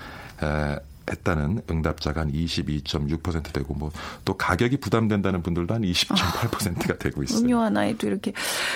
에, 0.42 0.76
했다는 1.10 1.62
응답자가 1.70 2.22
한 2.22 2.32
22.6% 2.32 3.52
되고 3.52 3.74
뭐 3.74 3.90
또 4.24 4.36
가격이 4.36 4.76
부담된다는 4.78 5.42
분들도 5.42 5.74
한 5.74 5.82
20.8%가 5.82 6.96
되고 6.98 7.22
있어요. 7.22 7.40
음료 7.40 7.58
하나에 7.60 7.96
또 7.96 8.06
이렇게 8.06 8.32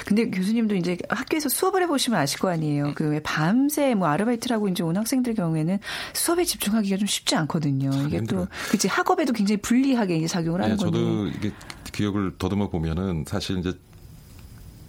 근데 0.07 0.29
교수님도 0.31 0.75
이제 0.75 0.97
학교에서 1.09 1.49
수업을 1.49 1.83
해보시면 1.83 2.19
아실 2.21 2.39
거 2.41 2.49
아니에요. 2.51 2.93
그 2.95 3.07
왜 3.07 3.21
밤새 3.21 3.95
뭐 3.95 4.09
아르바이트를 4.09 4.57
하고 4.57 4.69
이제 4.69 4.83
온 4.83 4.97
학생들 4.97 5.35
경우에는 5.35 5.79
수업에 6.13 6.45
집중하기가 6.45 6.97
좀 6.97 7.07
쉽지 7.07 7.37
않거든요. 7.37 7.91
이게 8.07 8.21
또 8.23 8.49
그치 8.71 8.89
학업에도 8.89 9.33
굉장히 9.33 9.59
불리하게 9.63 10.17
이제 10.17 10.27
작용을 10.27 10.61
하는 10.63 10.77
네, 10.77 10.85
거죠. 10.85 10.97
저도 10.97 11.29
이게 11.29 11.53
기억을 11.93 12.33
더듬어 12.39 12.69
보면은 12.69 13.25
사실 13.29 13.59
이제 13.59 13.73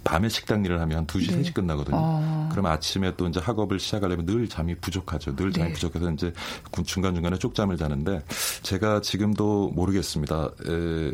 밤에 0.08 0.30
식당 0.30 0.64
일을 0.64 0.80
하면 0.80 1.06
2시, 1.06 1.30
네. 1.30 1.42
3시 1.42 1.52
끝나거든요. 1.52 1.96
어. 1.98 2.48
그럼 2.50 2.64
아침에 2.64 3.14
또 3.18 3.28
이제 3.28 3.40
학업을 3.40 3.78
시작하려면 3.78 4.24
늘 4.24 4.48
잠이 4.48 4.74
부족하죠. 4.76 5.36
늘 5.36 5.52
잠이 5.52 5.68
네. 5.68 5.72
부족해서 5.74 6.10
이제 6.10 6.32
중간중간에 6.82 7.36
쪽잠을 7.36 7.76
자는데 7.76 8.22
제가 8.62 9.02
지금도 9.02 9.72
모르겠습니다. 9.74 10.50
에, 10.66 11.12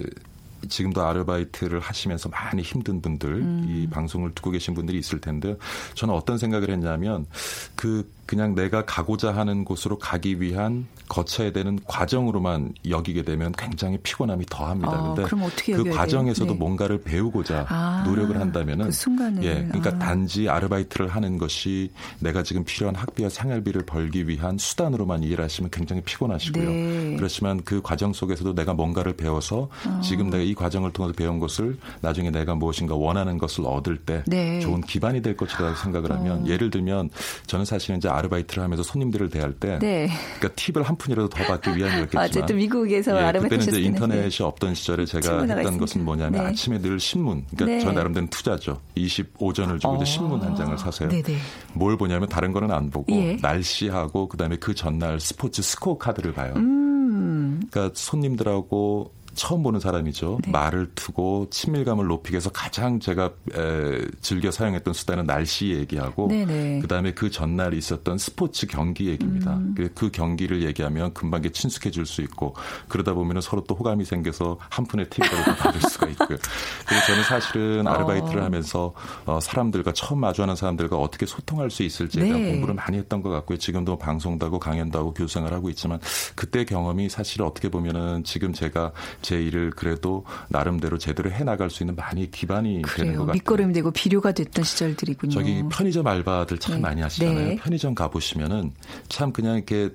지금도 0.68 1.02
아르바이트를 1.04 1.80
하시면서 1.80 2.28
많이 2.28 2.62
힘든 2.62 3.00
분들, 3.00 3.32
음. 3.34 3.66
이 3.68 3.86
방송을 3.88 4.34
듣고 4.34 4.50
계신 4.50 4.74
분들이 4.74 4.98
있을 4.98 5.20
텐데요. 5.20 5.56
저는 5.94 6.14
어떤 6.14 6.38
생각을 6.38 6.70
했냐면 6.70 7.26
그 7.74 8.08
그냥 8.26 8.54
내가 8.54 8.84
가고자 8.84 9.34
하는 9.34 9.64
곳으로 9.64 9.98
가기 9.98 10.40
위한 10.40 10.86
거쳐야 11.08 11.52
되는 11.52 11.78
과정으로만 11.84 12.72
여기게 12.88 13.22
되면 13.22 13.52
굉장히 13.52 13.98
피곤함이 13.98 14.46
더합니다. 14.46 14.92
아, 14.92 15.14
그런데 15.14 15.72
그 15.74 15.90
과정에서도 15.90 16.52
네. 16.52 16.58
뭔가를 16.58 17.02
배우고자 17.02 17.66
아, 17.68 18.02
노력을 18.06 18.38
한다면은 18.38 18.90
그 18.90 19.44
예, 19.44 19.66
그러니까 19.68 19.90
아. 19.90 19.98
단지 19.98 20.48
아르바이트를 20.48 21.08
하는 21.08 21.36
것이 21.36 21.90
내가 22.20 22.42
지금 22.42 22.64
필요한 22.64 22.94
학비와 22.94 23.28
생활비를 23.28 23.82
벌기 23.82 24.26
위한 24.26 24.56
수단으로만 24.56 25.22
이해를 25.22 25.44
하시면 25.44 25.70
굉장히 25.70 26.00
피곤하시고요. 26.02 26.70
네. 26.70 27.16
그렇지만 27.16 27.62
그 27.64 27.82
과정 27.82 28.14
속에서도 28.14 28.54
내가 28.54 28.72
뭔가를 28.72 29.16
배워서 29.16 29.68
아. 29.84 30.00
지금 30.02 30.30
내가 30.30 30.42
이 30.42 30.53
과정을 30.54 30.92
통해서 30.92 31.14
배운 31.14 31.38
것을 31.38 31.76
나중에 32.00 32.30
내가 32.30 32.54
무엇인가 32.54 32.94
원하는 32.94 33.38
것을 33.38 33.64
얻을 33.66 33.98
때 33.98 34.22
네. 34.26 34.60
좋은 34.60 34.80
기반이 34.80 35.22
될 35.22 35.36
것이라고 35.36 35.74
생각을 35.76 36.12
하면 36.12 36.42
어. 36.42 36.46
예를 36.46 36.70
들면 36.70 37.10
저는 37.46 37.64
사실은 37.64 37.98
이제 37.98 38.08
아르바이트를 38.08 38.62
하면서 38.62 38.82
손님들을 38.82 39.30
대할 39.30 39.52
때 39.52 39.78
네. 39.80 40.08
그러니까 40.38 40.48
팁을 40.56 40.82
한 40.82 40.96
푼이라도 40.96 41.28
더 41.28 41.44
받기 41.44 41.70
위함이었겠지만 41.76 42.24
어쨌든 42.24 42.56
미국에서 42.56 43.16
예, 43.18 43.24
아르바이트 43.24 43.56
그때는 43.56 43.78
이제 43.80 43.88
인터넷이 43.88 44.30
네. 44.30 44.44
없던 44.44 44.74
시절에 44.74 45.04
제가 45.04 45.40
했던 45.40 45.58
있습니다. 45.58 45.78
것은 45.78 46.04
뭐냐면 46.04 46.42
네. 46.42 46.48
아침에 46.50 46.78
늘 46.78 47.00
신문 47.00 47.44
그러니까 47.54 47.66
네. 47.66 47.80
저 47.80 47.92
나름대로 47.92 48.26
투자죠 48.30 48.80
25전을 48.96 49.80
주고 49.80 49.94
어. 49.94 49.96
이제 49.96 50.04
신문 50.04 50.40
한 50.42 50.54
장을 50.54 50.76
사세요 50.78 51.08
네네. 51.08 51.38
뭘 51.74 51.96
보냐면 51.96 52.28
다른 52.28 52.52
거는 52.52 52.70
안 52.70 52.90
보고 52.90 53.12
예. 53.12 53.36
날씨하고 53.40 54.28
그다음에 54.28 54.56
그 54.56 54.74
전날 54.74 55.20
스포츠 55.20 55.62
스코어 55.62 55.98
카드를 55.98 56.32
봐요. 56.32 56.52
음. 56.56 57.60
그러니까 57.70 57.94
손님들하고 57.94 59.12
처음 59.34 59.62
보는 59.62 59.80
사람이죠. 59.80 60.38
네. 60.44 60.50
말을 60.50 60.90
투고 60.94 61.48
친밀감을 61.50 62.06
높이기 62.06 62.34
위해서 62.34 62.50
가장 62.50 62.98
제가 62.98 63.30
에, 63.54 64.00
즐겨 64.20 64.50
사용했던 64.50 64.94
수단은 64.94 65.26
날씨 65.26 65.68
얘기하고 65.68 66.28
네네. 66.28 66.80
그다음에 66.80 67.12
그 67.12 67.30
전날 67.30 67.74
있었던 67.74 68.18
스포츠 68.18 68.66
경기 68.66 69.08
얘기입니다. 69.08 69.54
음. 69.54 69.74
그 69.94 70.10
경기를 70.10 70.62
얘기하면 70.62 71.12
금방 71.14 71.44
친숙해질 71.52 72.06
수 72.06 72.22
있고 72.22 72.54
그러다 72.88 73.12
보면 73.12 73.40
서로 73.40 73.64
또 73.64 73.74
호감이 73.74 74.04
생겨서 74.04 74.58
한 74.70 74.86
푼의 74.86 75.10
팁을 75.10 75.28
받을 75.58 75.80
수가 75.90 76.08
있고요. 76.08 76.38
그래서 76.86 77.06
저는 77.06 77.24
사실은 77.24 77.86
아르바이트를 77.86 78.40
어. 78.40 78.44
하면서 78.44 78.94
어, 79.26 79.40
사람들과 79.40 79.92
처음 79.92 80.20
마주하는 80.20 80.56
사람들과 80.56 80.96
어떻게 80.96 81.26
소통할 81.26 81.70
수 81.70 81.82
있을지에 81.82 82.24
대한 82.24 82.42
네. 82.42 82.50
공부를 82.52 82.74
많이 82.74 82.96
했던 82.96 83.22
것 83.22 83.30
같고요. 83.30 83.58
지금도 83.58 83.98
방송도 83.98 84.46
하고 84.46 84.58
강연도 84.58 84.98
하고 84.98 85.12
교수생활 85.12 85.52
하고 85.52 85.70
있지만 85.70 86.00
그때 86.34 86.64
경험이 86.64 87.08
사실 87.08 87.42
어떻게 87.42 87.68
보면은 87.68 88.24
지금 88.24 88.52
제가 88.52 88.92
제 89.24 89.40
일을 89.42 89.70
그래도 89.70 90.24
나름대로 90.48 90.98
제대로 90.98 91.30
해 91.30 91.44
나갈 91.44 91.70
수 91.70 91.82
있는 91.82 91.96
많이 91.96 92.30
기반이 92.30 92.82
그래요. 92.82 92.96
되는 93.06 93.12
것 93.14 93.20
같아요. 93.22 93.32
밑거름 93.32 93.72
되고 93.72 93.90
비료가 93.90 94.32
됐던 94.32 94.64
시절들이군요. 94.64 95.32
저기 95.32 95.62
편의점 95.70 96.06
알바들 96.06 96.58
참 96.58 96.74
네. 96.76 96.80
많이 96.82 97.00
하시잖아요. 97.00 97.34
네. 97.48 97.56
편의점 97.56 97.94
가 97.94 98.08
보시면은 98.08 98.72
참 99.08 99.32
그냥 99.32 99.56
이렇게 99.56 99.90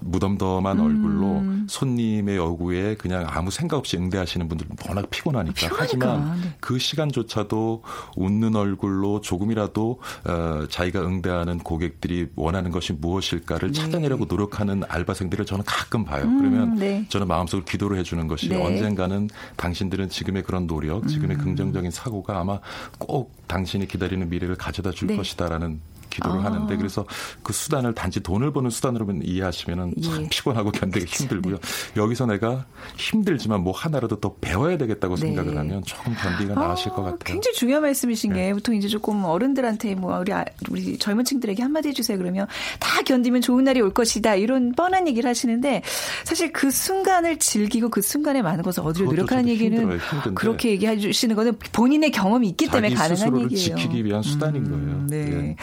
무덤덤한 0.00 0.78
음. 0.78 0.84
얼굴로 0.84 1.42
손님의 1.68 2.36
요구에 2.36 2.94
그냥 2.96 3.26
아무 3.28 3.50
생각 3.50 3.76
없이 3.76 3.96
응대하시는 3.96 4.48
분들은 4.48 4.76
워낙 4.88 5.10
피곤하니까. 5.10 5.54
피곤하니까. 5.54 5.82
하지만 5.82 6.40
네. 6.40 6.56
그 6.60 6.78
시간조차도 6.78 7.82
웃는 8.16 8.56
얼굴로 8.56 9.20
조금이라도 9.20 10.00
어, 10.24 10.66
자기가 10.68 11.00
응대하는 11.02 11.58
고객들이 11.58 12.28
원하는 12.36 12.70
것이 12.70 12.92
무엇일까를 12.92 13.72
네. 13.72 13.80
찾아내려고 13.80 14.26
노력하는 14.26 14.82
알바생들을 14.88 15.44
저는 15.44 15.64
가끔 15.66 16.04
봐요. 16.04 16.24
음, 16.24 16.38
그러면 16.38 16.74
네. 16.76 17.04
저는 17.08 17.26
마음속으로 17.26 17.64
기도를 17.64 17.98
해주는 17.98 18.26
것이 18.28 18.48
네. 18.48 18.62
언젠가는 18.62 19.28
당신들은 19.56 20.08
지금의 20.08 20.42
그런 20.44 20.66
노력, 20.66 21.06
지금의 21.08 21.36
음. 21.36 21.44
긍정적인 21.44 21.90
사고가 21.90 22.38
아마 22.40 22.60
꼭 22.98 23.34
당신이 23.46 23.88
기다리는 23.88 24.28
미래를 24.28 24.56
가져다 24.56 24.90
줄 24.92 25.08
네. 25.08 25.16
것이다라는 25.16 25.80
기도를 26.10 26.40
아. 26.40 26.44
하는데 26.44 26.76
그래서 26.76 27.04
그 27.42 27.52
수단을 27.52 27.94
단지 27.94 28.20
돈을 28.20 28.52
버는 28.52 28.70
수단으로만 28.70 29.22
이해하시면은 29.24 29.94
참 30.02 30.22
예. 30.24 30.28
피곤하고 30.28 30.70
견디기 30.72 31.06
그렇죠. 31.06 31.24
힘들고요. 31.24 31.56
네. 31.58 32.00
여기서 32.00 32.26
내가 32.26 32.66
힘들지만 32.96 33.60
뭐 33.60 33.72
하나라도 33.72 34.20
더 34.20 34.34
배워야 34.40 34.76
되겠다고 34.76 35.16
네. 35.16 35.22
생각을 35.22 35.56
하면 35.56 35.82
조금 35.84 36.14
견디가 36.14 36.60
아, 36.60 36.68
나으실 36.68 36.92
것 36.92 37.02
같아요. 37.02 37.18
굉장히 37.24 37.54
중요한 37.54 37.82
말씀이신 37.82 38.32
게 38.32 38.40
네. 38.40 38.52
보통 38.54 38.74
이제 38.74 38.88
조금 38.88 39.24
어른들한테 39.24 39.94
뭐 39.94 40.18
우리 40.18 40.32
아, 40.32 40.44
우리 40.70 40.98
젊은 40.98 41.24
층들에게 41.24 41.62
한마디 41.62 41.88
해주세요 41.88 42.18
그러면 42.18 42.46
다 42.78 43.02
견디면 43.02 43.40
좋은 43.40 43.64
날이 43.64 43.80
올 43.80 43.92
것이다 43.92 44.34
이런 44.36 44.72
뻔한 44.72 45.08
얘기를 45.08 45.28
하시는데 45.28 45.82
사실 46.24 46.52
그 46.52 46.70
순간을 46.70 47.38
즐기고 47.38 47.90
그 47.90 48.02
순간에 48.02 48.42
많은 48.42 48.62
것을 48.62 48.82
얻으려 48.82 49.06
노력하는 49.06 49.48
얘기는 49.48 49.78
힘들어요, 49.78 50.34
그렇게 50.34 50.70
얘기해 50.70 50.98
주시는 50.98 51.36
거는 51.36 51.58
본인의 51.72 52.10
경험이 52.10 52.48
있기 52.50 52.68
때문에 52.68 52.94
가능한 52.94 53.40
얘기예요. 53.42 53.76
지키기 53.76 54.04
위한 54.04 54.22
수단인 54.22 54.66
음, 54.66 55.08
거예요. 55.08 55.24
네. 55.24 55.56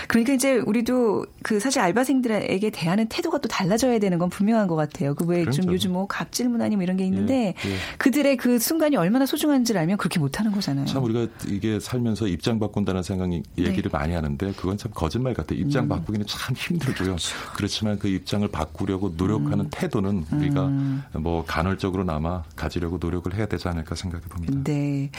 네. 0.00 0.06
그러니까 0.08 0.32
이제 0.32 0.56
우리도 0.58 1.26
그 1.42 1.60
사실 1.60 1.80
알바생들에게 1.80 2.70
대하는 2.70 3.08
태도가 3.08 3.38
또 3.38 3.48
달라져야 3.48 3.98
되는 3.98 4.18
건 4.18 4.30
분명한 4.30 4.66
것 4.66 4.76
같아요. 4.76 5.14
그 5.14 5.24
외에 5.24 5.44
좀 5.50 5.72
요즘 5.72 5.92
뭐 5.92 6.06
갑질 6.06 6.48
문화니 6.48 6.76
뭐 6.76 6.82
이런 6.82 6.96
게 6.96 7.04
있는데 7.04 7.54
예, 7.64 7.70
예. 7.70 7.76
그들의 7.98 8.36
그 8.36 8.58
순간이 8.58 8.96
얼마나 8.96 9.26
소중한지를 9.26 9.80
알면 9.80 9.96
그렇게 9.96 10.18
못하는 10.18 10.52
거잖아요. 10.52 10.86
참 10.86 11.02
우리가 11.04 11.26
이게 11.48 11.80
살면서 11.80 12.26
입장 12.28 12.58
바꾼다는 12.58 13.02
생각이 13.02 13.42
얘기를 13.58 13.90
네. 13.90 13.98
많이 13.98 14.14
하는데 14.14 14.52
그건 14.56 14.76
참 14.76 14.92
거짓말 14.94 15.34
같아요. 15.34 15.58
입장 15.58 15.84
음. 15.84 15.88
바꾸기는 15.88 16.26
참 16.26 16.54
힘들고요. 16.56 17.06
그렇죠. 17.06 17.36
그렇지만 17.54 17.98
그 17.98 18.08
입장을 18.08 18.46
바꾸려고 18.48 19.14
노력하는 19.16 19.60
음. 19.60 19.70
태도는 19.70 20.26
우리가 20.32 20.66
음. 20.66 21.02
뭐 21.14 21.44
간헐적으로나마 21.46 22.42
가지려고 22.54 22.98
노력을 22.98 23.32
해야 23.34 23.46
되지 23.46 23.68
않을까 23.68 23.94
생각해 23.94 24.24
봅니다. 24.24 24.54
네. 24.64 25.10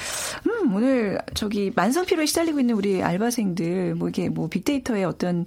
음, 0.67 0.75
오늘 0.75 1.19
저기 1.33 1.71
만성피로에 1.75 2.25
시달리고 2.25 2.59
있는 2.59 2.75
우리 2.75 3.01
알바생들 3.01 3.95
뭐 3.95 4.09
이게 4.09 4.29
뭐 4.29 4.47
빅데이터의 4.47 5.05
어떤 5.05 5.45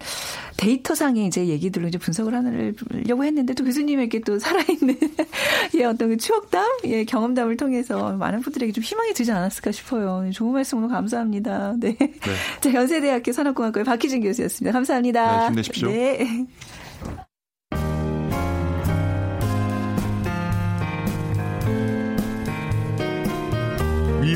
데이터상의 0.57 1.27
이제 1.27 1.47
얘기들로 1.47 1.89
이제 1.89 1.99
분석을 1.99 2.35
하려고 2.35 3.25
했는데 3.25 3.55
또 3.55 3.65
교수님에게 3.65 4.21
또 4.21 4.39
살아있는 4.39 4.97
예 5.79 5.85
어떤 5.85 6.11
그 6.11 6.17
추억담, 6.17 6.65
예 6.85 7.05
경험담을 7.05 7.57
통해서 7.57 8.13
많은 8.17 8.41
분들에게 8.41 8.73
좀 8.73 8.83
희망이 8.83 9.15
되지 9.15 9.33
않았을까 9.33 9.73
싶어요. 9.73 10.29
좋은 10.33 10.53
말씀 10.53 10.79
오늘 10.79 10.89
감사합니다. 10.89 11.75
네. 11.79 11.97
네. 11.99 12.13
자, 12.61 12.73
연세대학교 12.73 13.33
산업공학과의 13.33 13.85
박희준 13.85 14.23
교수였습니다. 14.23 14.73
감사합니다. 14.73 15.41
네, 15.41 15.47
힘내십시오. 15.49 15.89
네. 15.89 16.47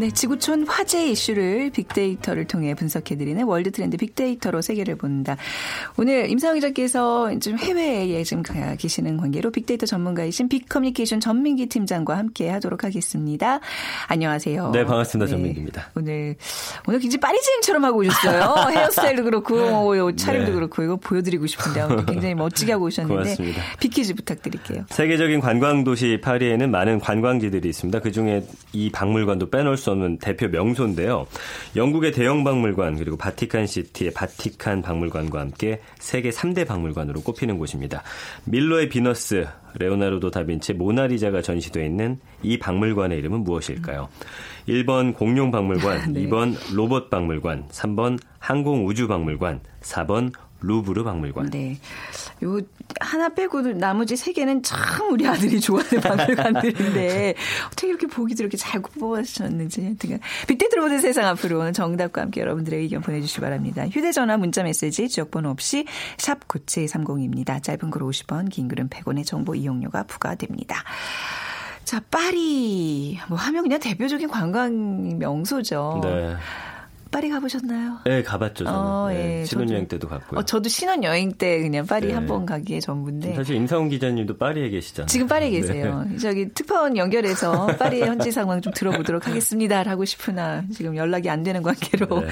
네, 0.00 0.10
지구촌 0.10 0.66
화제 0.66 1.10
이슈를 1.10 1.68
빅데이터를 1.74 2.46
통해 2.46 2.74
분석해드리는 2.74 3.44
World 3.44 3.70
Trend 3.70 3.98
빅데이터로 3.98 4.62
세계를 4.62 4.96
본다. 4.96 5.36
오늘 5.98 6.30
임상훈 6.30 6.54
기자께서 6.54 7.38
좀 7.38 7.58
해외에 7.58 8.22
지금 8.22 8.42
가 8.42 8.76
계시는 8.76 9.18
관계로 9.18 9.50
빅데이터 9.50 9.84
전문가이신 9.84 10.48
빅커뮤니케이션 10.48 11.20
전민기 11.20 11.66
팀장과 11.66 12.16
함께 12.16 12.48
하도록 12.48 12.82
하겠습니다. 12.82 13.60
안녕하세요. 14.06 14.70
네, 14.70 14.86
반갑습니다. 14.86 15.26
네, 15.26 15.30
전민기입니다. 15.32 15.90
오늘 15.94 16.34
오늘 16.88 16.98
굉장히 16.98 17.20
파리지앵처럼 17.20 17.84
하고 17.84 17.98
오셨어요. 17.98 18.54
헤어스타일도 18.72 19.24
그렇고 19.24 20.16
차림도 20.16 20.48
네. 20.48 20.54
그렇고 20.54 20.82
이거 20.82 20.96
보여드리고 20.96 21.46
싶은데 21.46 21.82
굉장히 22.06 22.34
멋지게 22.36 22.72
하고 22.72 22.86
오셨는데 22.86 23.22
고맙습니다. 23.22 23.62
빅퀴즈 23.78 24.14
부탁드릴게요. 24.14 24.86
세계적인 24.88 25.40
관광 25.40 25.84
도시 25.84 26.18
파리에는 26.22 26.70
많은 26.70 27.00
관광지들이 27.00 27.68
있습니다. 27.68 28.00
그 28.00 28.10
중에 28.10 28.46
이 28.72 28.90
박물관도 28.90 29.50
빼놓을 29.50 29.76
수 29.76 29.89
없는 29.90 30.18
대표 30.18 30.48
명소인데요. 30.48 31.26
영국의 31.76 32.12
대형 32.12 32.44
박물관 32.44 32.96
그리고 32.96 33.16
바티칸 33.16 33.66
시티의 33.66 34.12
바티칸 34.12 34.82
박물관과 34.82 35.40
함께 35.40 35.80
세계 35.98 36.30
3대 36.30 36.66
박물관으로 36.66 37.20
꼽히는 37.22 37.58
곳입니다. 37.58 38.02
밀로의 38.44 38.88
비너스, 38.88 39.46
레오나르도 39.78 40.30
다빈치 40.30 40.74
모나리자가 40.74 41.42
전시되어 41.42 41.84
있는 41.84 42.18
이 42.42 42.58
박물관의 42.58 43.18
이름은 43.18 43.44
무엇일까요? 43.44 44.08
1번 44.68 45.14
공룡 45.14 45.50
박물관, 45.50 46.12
네. 46.14 46.26
2번 46.26 46.56
로봇 46.74 47.10
박물관, 47.10 47.68
3번 47.68 48.18
항공 48.38 48.86
우주 48.86 49.08
박물관, 49.08 49.60
4번 49.82 50.32
루브르 50.62 51.04
박물관. 51.04 51.50
네. 51.50 51.78
요 52.44 52.60
하나 53.00 53.28
빼고 53.28 53.62
나머지 53.72 54.16
세 54.16 54.32
개는 54.32 54.62
참 54.62 55.12
우리 55.12 55.26
아들이 55.26 55.60
좋아하는 55.60 56.00
박물관들인데 56.00 57.34
어떻게 57.66 57.88
이렇게 57.88 58.06
보기도 58.06 58.42
이렇게 58.42 58.56
잘 58.56 58.80
뽑아주셨는지 58.82 59.82
하여튼 59.82 60.18
빅데이터로 60.48 60.82
보는 60.82 61.00
세상 61.00 61.26
앞으로 61.26 61.72
정답과 61.72 62.22
함께 62.22 62.40
여러분들의 62.40 62.80
의견 62.80 63.00
보내주시기 63.00 63.40
바랍니다. 63.40 63.86
휴대전화 63.86 64.36
문자메시지 64.36 65.08
지역번호 65.08 65.50
없이 65.50 65.86
샵 66.18 66.46
9730입니다. 66.48 67.62
짧은 67.62 67.90
글 67.90 68.02
50원 68.02 68.50
긴 68.50 68.68
글은 68.68 68.88
100원의 68.88 69.24
정보 69.24 69.54
이용료가 69.54 70.04
부과됩니다. 70.04 70.82
자 71.84 72.00
파리 72.10 73.18
뭐 73.28 73.36
하면 73.38 73.62
그냥 73.62 73.80
대표적인 73.80 74.28
관광 74.28 75.18
명소죠. 75.18 76.00
네. 76.04 76.36
파리 77.10 77.28
가보셨나요? 77.28 77.98
네, 78.04 78.22
가봤죠. 78.22 78.64
저는. 78.64 78.78
어, 78.78 79.08
네, 79.08 79.40
예, 79.40 79.44
신혼여행 79.44 79.88
때도 79.88 80.08
갔고요. 80.08 80.38
어, 80.40 80.42
저도 80.44 80.68
신혼여행 80.68 81.32
때 81.32 81.60
그냥 81.60 81.84
파리 81.84 82.08
네. 82.08 82.12
한번 82.14 82.46
가기에 82.46 82.80
전부인데. 82.80 83.34
사실 83.34 83.56
임상훈 83.56 83.88
기자님도 83.88 84.36
파리에 84.36 84.70
계시잖아요. 84.70 85.06
지금 85.06 85.26
파리에 85.26 85.50
네. 85.50 85.56
계세요. 85.56 86.04
네. 86.08 86.18
저기 86.18 86.48
특파원 86.54 86.96
연결해서 86.96 87.66
파리의 87.78 88.06
현지 88.06 88.30
상황 88.30 88.60
좀 88.60 88.72
들어보도록 88.72 89.26
하겠습니다. 89.26 89.82
하고 89.82 90.04
싶으나 90.04 90.62
지금 90.72 90.96
연락이 90.96 91.28
안 91.28 91.42
되는 91.42 91.62
관계로. 91.62 92.20
네. 92.20 92.28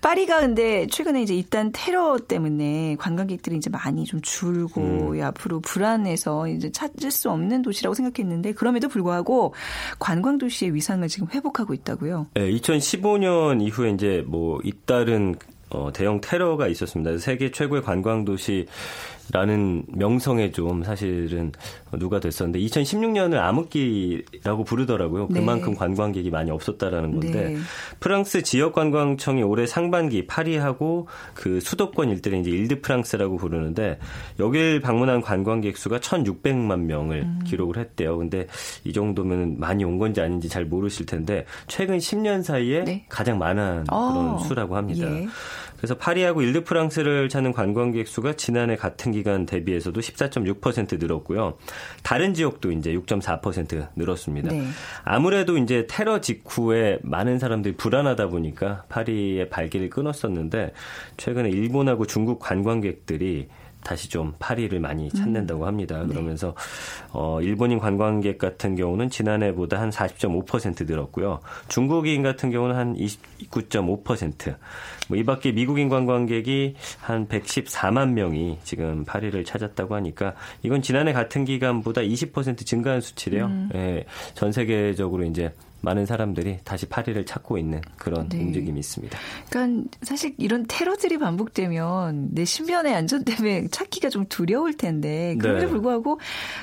파리가 0.00 0.40
근데 0.40 0.86
최근에 0.86 1.22
이제 1.22 1.34
일단 1.34 1.70
테러 1.72 2.18
때문에 2.18 2.96
관광객들이 2.98 3.56
이제 3.56 3.68
많이 3.68 4.04
좀 4.04 4.20
줄고 4.22 4.80
음. 4.80 5.22
앞으로 5.22 5.60
불안해서 5.60 6.48
이제 6.48 6.70
찾을 6.72 7.10
수 7.10 7.30
없는 7.30 7.62
도시라고 7.62 7.94
생각했는데 7.94 8.52
그럼에도 8.52 8.88
불구하고 8.88 9.54
관광 9.98 10.38
도시의 10.38 10.74
위상을 10.74 11.06
지금 11.08 11.28
회복하고 11.32 11.74
있다고요. 11.74 12.28
네, 12.34 12.50
2015년 12.52 13.62
이후에 13.62 13.90
이제 13.90 14.13
뭐 14.22 14.60
잇따른 14.64 15.36
어, 15.70 15.90
대형 15.92 16.20
테러가 16.20 16.68
있었습니다. 16.68 17.18
세계 17.18 17.50
최고의 17.50 17.82
관광 17.82 18.24
도시 18.24 18.66
라는 19.32 19.84
명성에 19.88 20.50
좀 20.50 20.82
사실은 20.82 21.52
누가 21.98 22.20
됐었는데 22.20 22.58
2016년을 22.60 23.38
암흑기라고 23.38 24.64
부르더라고요. 24.64 25.28
네. 25.30 25.40
그만큼 25.40 25.70
네. 25.70 25.78
관광객이 25.78 26.30
많이 26.30 26.50
없었다라는 26.50 27.12
건데 27.12 27.48
네. 27.50 27.56
프랑스 28.00 28.42
지역 28.42 28.74
관광청이 28.74 29.42
올해 29.42 29.66
상반기 29.66 30.26
파리하고 30.26 31.08
그 31.34 31.60
수도권 31.60 32.10
일대를 32.10 32.40
이제 32.40 32.50
일드 32.50 32.80
프랑스라고 32.80 33.36
부르는데 33.36 33.98
여길 34.38 34.80
방문한 34.80 35.22
관광객 35.22 35.76
수가 35.76 35.98
1,600만 35.98 36.80
명을 36.80 37.22
음. 37.22 37.40
기록을 37.46 37.78
했대요. 37.78 38.18
근데 38.18 38.46
이 38.84 38.92
정도면 38.92 39.58
많이 39.58 39.84
온 39.84 39.98
건지 39.98 40.20
아닌지 40.20 40.48
잘 40.48 40.64
모르실 40.64 41.06
텐데 41.06 41.46
최근 41.66 41.98
10년 41.98 42.42
사이에 42.42 42.84
네. 42.84 43.06
가장 43.08 43.38
많은 43.38 43.84
그런 43.84 43.90
어. 43.90 44.38
수라고 44.38 44.76
합니다. 44.76 45.06
예. 45.10 45.26
그래서 45.76 45.96
파리하고 45.96 46.40
일드 46.40 46.64
프랑스를 46.64 47.28
찾는 47.28 47.52
관광객 47.52 48.08
수가 48.08 48.34
지난해 48.34 48.74
같은 48.74 49.13
기간 49.14 49.46
대비해서도 49.46 50.00
14.6% 50.00 50.98
늘었고요. 50.98 51.56
다른 52.02 52.34
지역도 52.34 52.72
이제 52.72 52.92
6.4% 52.92 53.88
늘었습니다. 53.96 54.52
네. 54.52 54.66
아무래도 55.04 55.56
이제 55.56 55.86
테러 55.88 56.20
직후에 56.20 56.98
많은 57.02 57.38
사람들이 57.38 57.76
불안하다 57.76 58.28
보니까 58.28 58.84
파리의 58.88 59.48
발길을 59.48 59.88
끊었었는데 59.88 60.72
최근에 61.16 61.48
일본하고 61.48 62.06
중국 62.06 62.38
관광객들이 62.40 63.48
다시 63.84 64.08
좀 64.08 64.32
파리를 64.38 64.78
많이 64.80 65.08
찾는다고 65.10 65.62
음. 65.62 65.66
합니다. 65.68 66.02
네. 66.02 66.08
그러면서 66.08 66.54
어 67.12 67.40
일본인 67.40 67.78
관광객 67.78 68.38
같은 68.38 68.74
경우는 68.74 69.10
지난해보다 69.10 69.80
한 69.80 69.90
40.5% 69.90 70.86
늘었고요. 70.86 71.40
중국인 71.68 72.22
같은 72.22 72.50
경우는 72.50 72.74
한 72.74 72.96
29.5%. 72.96 74.56
뭐 75.08 75.18
이 75.18 75.22
밖에 75.22 75.52
미국인 75.52 75.88
관광객이 75.88 76.74
한 77.00 77.28
114만 77.28 78.10
명이 78.10 78.58
지금 78.62 79.04
파리를 79.04 79.42
찾았다고 79.44 79.94
하니까 79.94 80.34
이건 80.62 80.82
지난해 80.82 81.12
같은 81.12 81.44
기간보다 81.44 82.00
20% 82.02 82.66
증가한 82.66 83.00
수치래요. 83.00 83.46
음. 83.46 83.70
예, 83.74 84.04
전 84.34 84.52
세계적으로 84.52 85.24
이제 85.24 85.52
많은 85.84 86.06
사람들이 86.06 86.58
다시 86.64 86.86
파리를 86.86 87.24
찾고 87.26 87.58
있는 87.58 87.80
그런 87.96 88.28
네. 88.28 88.38
움직임이 88.40 88.80
있습니다. 88.80 89.18
그러니까 89.50 89.88
사실 90.02 90.34
이런 90.38 90.64
테러들이 90.66 91.18
반복되면 91.18 92.30
내 92.32 92.44
신변의 92.44 92.94
안전 92.94 93.24
때문에 93.24 93.68
찾기가 93.68 94.08
좀 94.08 94.26
두려울 94.28 94.76
텐데 94.76 95.36
그럼에도 95.38 95.66
네. 95.66 95.70
불구하고 95.70 96.18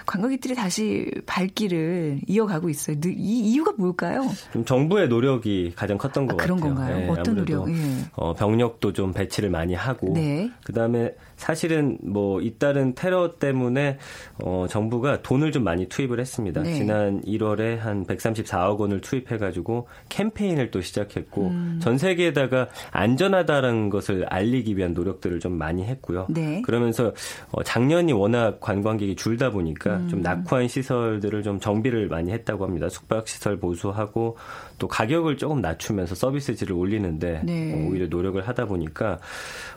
관광객들이 0.06 0.56
다시 0.56 1.10
발길을 1.26 2.22
이어가고 2.28 2.70
있어요. 2.70 2.98
이 3.06 3.52
이유가 3.52 3.72
뭘까요? 3.78 4.28
좀 4.52 4.66
정부의 4.66 5.08
노력이 5.08 5.74
가장 5.76 5.98
컸던 5.98 6.28
것 6.28 6.34
아, 6.34 6.44
그런 6.44 6.60
같아요. 6.60 6.76
그런 6.76 6.86
건가요? 6.88 7.14
네, 7.14 7.20
어떤 7.20 7.36
노력? 7.36 7.70
예. 7.70 7.76
어, 8.14 8.34
병력도 8.34 8.94
좀 8.94 9.14
배치를 9.14 9.50
많이 9.50 9.74
하고 9.74 10.14
네. 10.14 10.50
그다음에 10.64 11.14
사실은 11.42 11.98
뭐 12.04 12.40
잇따른 12.40 12.94
테러 12.94 13.40
때문에 13.40 13.98
어, 14.44 14.68
정부가 14.70 15.24
돈을 15.24 15.52
좀 15.52 15.64
많이 15.64 15.88
투입을 15.88 16.20
했습니다. 16.20 16.62
네. 16.62 16.76
지난 16.76 17.20
1월에 17.24 17.78
한 17.78 18.06
134억 18.06 18.78
원을 18.78 19.02
투입해가지고 19.02 19.88
캠페인을 20.10 20.70
또 20.70 20.82
시작했고 20.82 21.48
음. 21.48 21.80
전 21.82 21.98
세계에다가 21.98 22.70
안전하다라는 22.92 23.90
것을 23.90 24.26
알리기 24.30 24.78
위한 24.78 24.94
노력들을 24.94 25.40
좀 25.40 25.54
많이 25.54 25.84
했고요. 25.84 26.28
네. 26.30 26.62
그러면서 26.62 27.12
어, 27.52 27.64
작년이 27.64 28.14
워낙 28.14 28.60
관광객이 28.60 29.16
줄다 29.16 29.50
보니까 29.50 29.98
음. 29.98 30.10
좀 30.10 30.22
낙후한 30.22 30.68
시설들을 30.68 31.42
좀 31.42 31.60
정비를 31.60 32.08
많이 32.08 32.32
했다고 32.32 32.66
합니다. 32.66 32.88
숙박 32.88 33.28
시설 33.28 33.58
보수하고 33.58 34.38
또 34.82 34.88
가격을 34.88 35.38
조금 35.38 35.62
낮추면서 35.62 36.16
서비스 36.16 36.56
질을 36.56 36.74
올리는데 36.74 37.42
네. 37.44 37.74
어, 37.74 37.88
오히려 37.88 38.08
노력을 38.08 38.42
하다 38.48 38.66
보니까 38.66 39.20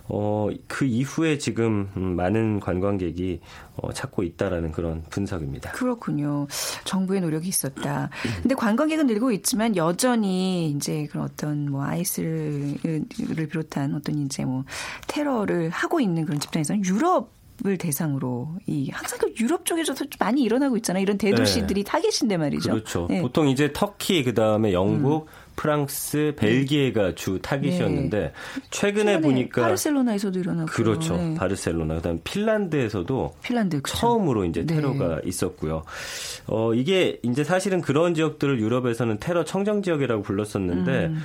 어, 0.09 0.49
그 0.67 0.87
이후에 0.87 1.37
지금 1.39 1.55
지금 1.55 1.89
음, 1.97 2.17
많은 2.17 2.61
관광객이 2.61 3.41
어, 3.77 3.93
찾고 3.93 4.23
있다라는 4.23 4.73
그런 4.73 5.03
분석입니다. 5.11 5.73
그렇군요. 5.73 6.47
정부의 6.85 7.21
노력이 7.21 7.49
있었다. 7.49 8.11
근데 8.43 8.55
관광객은 8.55 9.07
늘고 9.07 9.33
있지만 9.33 9.77
여전히 9.77 10.71
이제 10.71 11.07
그런 11.11 11.25
어떤 11.25 11.71
뭐 11.71 11.85
아이스를 11.85 12.77
비롯한 13.49 13.95
어떤 13.95 14.19
이제 14.25 14.45
뭐 14.45 14.65
테러를 15.07 15.71
하고 15.71 16.01
있는 16.01 16.25
그런 16.25 16.41
집단에서는 16.41 16.85
유럽 16.85 17.34
을 17.65 17.79
대상으로 17.79 18.57
이 18.67 18.91
항상 18.91 19.19
그 19.21 19.33
유럽 19.41 19.65
쪽에서도 19.65 20.05
많이 20.19 20.43
일어나고 20.43 20.77
있잖아요. 20.79 21.03
이런 21.03 21.17
대도시들이 21.19 21.85
네. 21.85 21.91
타겟인데 21.91 22.37
말이죠. 22.37 22.73
그렇죠. 22.73 23.07
네. 23.09 23.23
보통 23.23 23.49
이제 23.49 23.73
터키 23.73 24.25
그다음에 24.25 24.73
영국 24.73 25.29
음. 25.29 25.44
프랑스, 25.57 26.35
벨기에가 26.37 27.15
주 27.15 27.39
타깃이었는데 27.41 28.19
네. 28.19 28.33
최근에 28.71 29.21
보니까 29.21 29.63
바르셀로나에서도 29.63 30.39
일어나고 30.39 30.67
그렇죠. 30.67 31.17
네. 31.17 31.35
바르셀로나 31.35 31.97
그다음 31.97 32.21
핀란드에서도 32.25 33.35
핀란드 33.43 33.83
그렇죠. 33.83 33.99
처음으로 33.99 34.45
이제 34.45 34.65
네. 34.65 34.75
테러가 34.75 35.17
네. 35.17 35.21
있었고요. 35.25 35.83
어 36.47 36.75
이게 36.75 37.19
이제 37.23 37.45
사실은 37.45 37.81
그런 37.81 38.15
지역들을 38.15 38.61
유럽에서는 38.61 39.19
테러 39.19 39.45
청정 39.45 39.83
지역이라고 39.83 40.23
불렀었는데 40.23 41.07
음. 41.07 41.19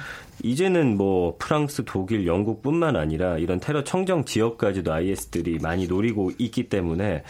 이제는 0.43 0.95
뭐 0.95 1.35
프랑스, 1.37 1.83
독일, 1.85 2.25
영국뿐만 2.25 2.95
아니라 2.95 3.37
이런 3.37 3.59
테러 3.59 3.83
청정 3.83 4.25
지역까지도 4.25 4.93
IS들이 4.93 5.59
많이 5.61 5.87
노리고 5.87 6.31
있기 6.37 6.69
때문에 6.69 7.23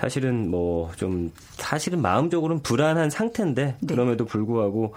사실은 0.00 0.50
뭐 0.50 0.90
좀 0.96 1.30
사실은 1.52 2.00
마음적으로는 2.02 2.62
불안한 2.62 3.10
상태인데 3.10 3.76
네. 3.80 3.94
그럼에도 3.94 4.24
불구하고 4.24 4.94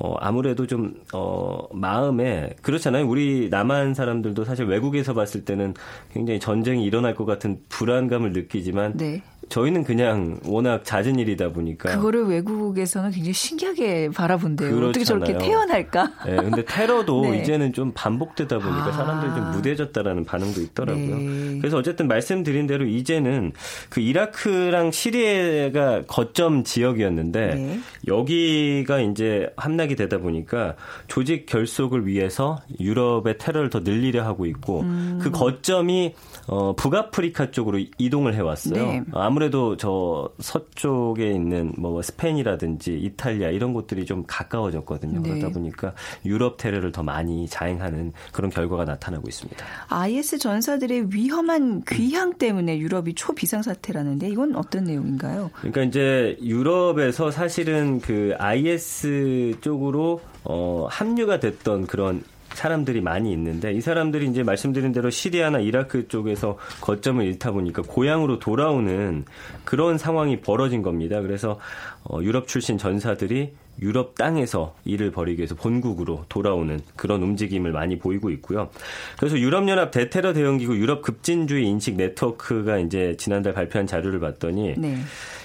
어 0.00 0.14
아무래도 0.20 0.66
좀 0.66 0.94
어 1.12 1.66
마음에 1.72 2.50
그렇잖아요. 2.62 3.06
우리 3.08 3.48
남한 3.50 3.94
사람들도 3.94 4.44
사실 4.44 4.66
외국에서 4.66 5.14
봤을 5.14 5.44
때는 5.44 5.74
굉장히 6.12 6.40
전쟁이 6.40 6.84
일어날 6.84 7.14
것 7.14 7.24
같은 7.24 7.60
불안감을 7.68 8.32
느끼지만 8.32 8.96
네. 8.96 9.22
저희는 9.48 9.84
그냥 9.84 10.38
워낙 10.44 10.84
잦은 10.84 11.18
일이다 11.18 11.50
보니까 11.50 11.94
그거를 11.96 12.26
외국에서는 12.26 13.10
굉장히 13.10 13.32
신기하게 13.32 14.10
바라본대요. 14.10 14.68
그렇잖아요. 14.68 14.88
어떻게 14.90 15.04
저렇게 15.04 15.38
태어날까? 15.38 16.12
네, 16.26 16.36
근데 16.36 16.64
테러도 16.64 17.22
네. 17.30 17.40
이제는 17.40 17.72
좀 17.72 17.92
반복되다 17.94 18.58
보니까 18.58 18.86
아. 18.86 18.92
사람들이 18.92 19.32
좀 19.34 19.50
무뎌졌다라는 19.52 20.24
반응도 20.24 20.60
있더라고요. 20.60 21.16
네. 21.16 21.58
그래서 21.58 21.78
어쨌든 21.78 22.08
말씀드린 22.08 22.66
대로 22.66 22.84
이제는 22.84 23.52
그 23.88 24.00
이라크랑 24.00 24.90
시리아가 24.90 26.02
거점 26.06 26.64
지역이었는데 26.64 27.54
네. 27.54 27.80
여기가 28.06 29.00
이제 29.00 29.50
함락이 29.56 29.96
되다 29.96 30.18
보니까 30.18 30.74
조직 31.06 31.46
결속을 31.46 32.06
위해서 32.06 32.60
유럽의 32.80 33.38
테러를 33.38 33.70
더 33.70 33.80
늘리려 33.80 34.24
하고 34.24 34.46
있고 34.46 34.80
음. 34.80 35.18
그 35.22 35.30
거점이 35.30 36.14
어, 36.46 36.74
북아프리카 36.74 37.50
쪽으로 37.50 37.78
이동을 37.98 38.34
해왔어요. 38.34 38.86
네. 38.86 39.02
아무래도 39.38 39.76
저 39.76 40.30
서쪽에 40.40 41.30
있는 41.30 41.72
뭐 41.78 42.02
스페인이라든지 42.02 42.98
이탈리아 42.98 43.50
이런 43.50 43.72
곳들이 43.72 44.04
좀 44.04 44.24
가까워졌거든요. 44.26 45.20
네. 45.22 45.30
그러다 45.30 45.50
보니까 45.50 45.94
유럽 46.24 46.56
테러를 46.56 46.90
더 46.90 47.04
많이 47.04 47.46
자행하는 47.46 48.12
그런 48.32 48.50
결과가 48.50 48.84
나타나고 48.84 49.28
있습니다. 49.28 49.64
IS 49.90 50.38
전사들의 50.38 51.14
위험한 51.14 51.84
귀향 51.88 52.34
때문에 52.34 52.78
유럽이 52.78 53.14
초비상 53.14 53.62
사태라는데 53.62 54.28
이건 54.28 54.56
어떤 54.56 54.84
내용인가요? 54.84 55.52
그러니까 55.58 55.84
이제 55.84 56.36
유럽에서 56.42 57.30
사실은 57.30 58.00
그 58.00 58.34
IS 58.38 59.58
쪽으로 59.60 60.20
어, 60.42 60.88
합류가 60.90 61.38
됐던 61.38 61.86
그런 61.86 62.24
사람들이 62.54 63.00
많이 63.00 63.32
있는데 63.32 63.72
이 63.72 63.80
사람들이 63.80 64.26
이제 64.26 64.42
말씀드린 64.42 64.92
대로 64.92 65.10
시리아나 65.10 65.60
이라크 65.60 66.08
쪽에서 66.08 66.58
거점을 66.80 67.24
잃다 67.24 67.52
보니까 67.52 67.82
고향으로 67.82 68.38
돌아오는 68.38 69.24
그런 69.64 69.98
상황이 69.98 70.40
벌어진 70.40 70.82
겁니다. 70.82 71.20
그래서 71.20 71.58
어, 72.04 72.20
유럽 72.22 72.48
출신 72.48 72.78
전사들이 72.78 73.52
유럽 73.80 74.16
땅에서 74.16 74.74
일을 74.84 75.12
벌이기 75.12 75.38
위해서 75.38 75.54
본국으로 75.54 76.24
돌아오는 76.28 76.80
그런 76.96 77.22
움직임을 77.22 77.72
많이 77.72 77.98
보이고 77.98 78.30
있고요. 78.30 78.70
그래서 79.18 79.38
유럽연합 79.38 79.90
대테러 79.90 80.32
대응기구 80.32 80.76
유럽 80.76 81.02
급진주의 81.02 81.64
인식 81.66 81.96
네트워크가 81.96 82.78
이제 82.78 83.14
지난달 83.18 83.52
발표한 83.54 83.86
자료를 83.86 84.20
봤더니 84.20 84.74
네. 84.78 84.98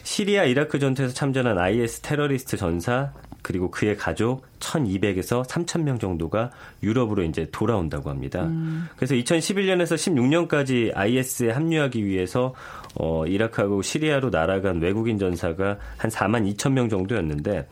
시리아 0.03 0.45
이라크 0.45 0.79
전투에서 0.79 1.13
참전한 1.13 1.59
IS 1.59 2.01
테러리스트 2.01 2.57
전사 2.57 3.11
그리고 3.43 3.69
그의 3.69 3.97
가족 3.97 4.45
1,200에서 4.63 5.45
3,000명 5.47 5.99
정도가 5.99 6.51
유럽으로 6.81 7.23
이제 7.23 7.47
돌아온다고 7.51 8.09
합니다. 8.09 8.43
음. 8.43 8.87
그래서 8.95 9.15
2011년에서 9.15 9.95
16년까지 9.95 10.91
IS에 10.95 11.51
합류하기 11.51 12.05
위해서 12.05 12.53
어, 12.95 13.25
이라크하고 13.25 13.81
시리아로 13.81 14.29
날아간 14.29 14.79
외국인 14.81 15.17
전사가 15.17 15.77
한 15.97 16.11
4만 16.11 16.55
2천 16.55 16.73
명 16.73 16.89
정도였는데 16.89 17.67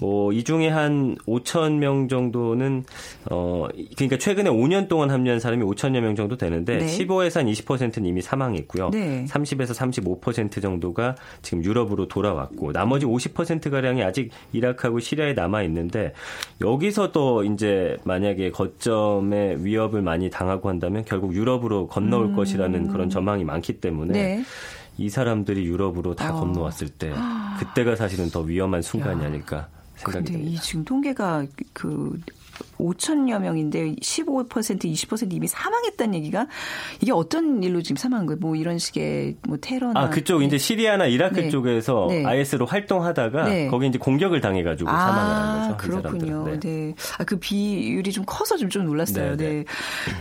뭐 0.00 0.32
이 0.32 0.44
중에 0.44 0.68
한 0.68 1.16
5천 1.26 1.74
명 1.74 2.08
정도는 2.08 2.84
어 3.30 3.68
그러니까 3.96 4.18
최근에 4.18 4.50
5년 4.50 4.88
동안 4.88 5.10
합류한 5.10 5.40
사람이 5.40 5.64
5천여 5.64 6.00
명 6.00 6.16
정도 6.16 6.36
되는데 6.36 6.78
네. 6.78 6.86
15에서 6.86 7.36
한 7.36 7.46
20%는 7.46 8.06
이미 8.06 8.22
사망했고요. 8.22 8.90
네. 8.90 9.24
30에서 9.28 9.74
35% 10.20 10.60
정도가 10.60 11.14
지금 11.42 11.64
유럽으로 11.64 12.08
돌아왔고 12.08 12.72
나머지 12.72 13.06
50% 13.06 13.70
가량이 13.70 14.02
아직 14.02 14.30
이라크하고 14.52 15.00
시리아에 15.00 15.34
남아 15.34 15.62
있는데 15.64 16.11
여기서 16.60 17.12
또 17.12 17.44
이제 17.44 17.96
만약에 18.04 18.50
거점의 18.50 19.64
위협을 19.64 20.02
많이 20.02 20.30
당하고 20.30 20.68
한다면 20.68 21.04
결국 21.04 21.34
유럽으로 21.34 21.88
건너올 21.88 22.26
음. 22.26 22.36
것이라는 22.36 22.88
그런 22.88 23.10
전망이 23.10 23.44
많기 23.44 23.80
때문에 23.80 24.12
네. 24.12 24.44
이 24.98 25.08
사람들이 25.08 25.64
유럽으로 25.64 26.14
다 26.14 26.34
어. 26.34 26.40
건너왔을 26.40 26.88
때 26.88 27.12
그때가 27.58 27.96
사실은 27.96 28.30
더 28.30 28.40
위험한 28.40 28.82
순간이 28.82 29.22
야. 29.22 29.26
아닐까 29.26 29.68
생각이 29.96 30.32
근데 30.32 30.50
이 30.50 30.56
지금 30.56 30.84
통계가 30.84 31.46
그 31.72 32.18
5천여 32.82 33.40
명인데 33.40 33.94
15% 33.96 34.84
20% 34.84 35.32
이미 35.32 35.46
사망했다는 35.46 36.14
얘기가 36.14 36.46
이게 37.00 37.12
어떤 37.12 37.62
일로 37.62 37.82
지금 37.82 37.96
사망한 37.96 38.26
거예요? 38.26 38.38
뭐 38.40 38.56
이런 38.56 38.78
식의 38.78 39.36
뭐 39.46 39.58
테러나 39.60 39.98
아 40.00 40.10
그쪽 40.10 40.40
네. 40.40 40.46
이제 40.46 40.58
시리아나 40.58 41.06
이라크 41.06 41.40
네. 41.40 41.48
쪽에서 41.48 42.06
네. 42.08 42.24
IS로 42.24 42.66
활동하다가 42.66 43.44
네. 43.44 43.68
거기 43.68 43.86
이제 43.86 43.98
공격을 43.98 44.40
당해가지고 44.40 44.90
아, 44.90 44.98
사망을 44.98 45.62
한 45.62 45.76
거죠. 45.76 46.02
그렇군요. 46.02 46.44
네. 46.44 46.60
네. 46.60 46.94
아 47.18 47.24
그 47.24 47.38
비율이 47.38 48.10
좀 48.12 48.24
커서 48.26 48.56
좀 48.56 48.68
좀 48.72 48.86
놀랐어요. 48.86 49.36
네. 49.36 49.48
네. 49.48 49.64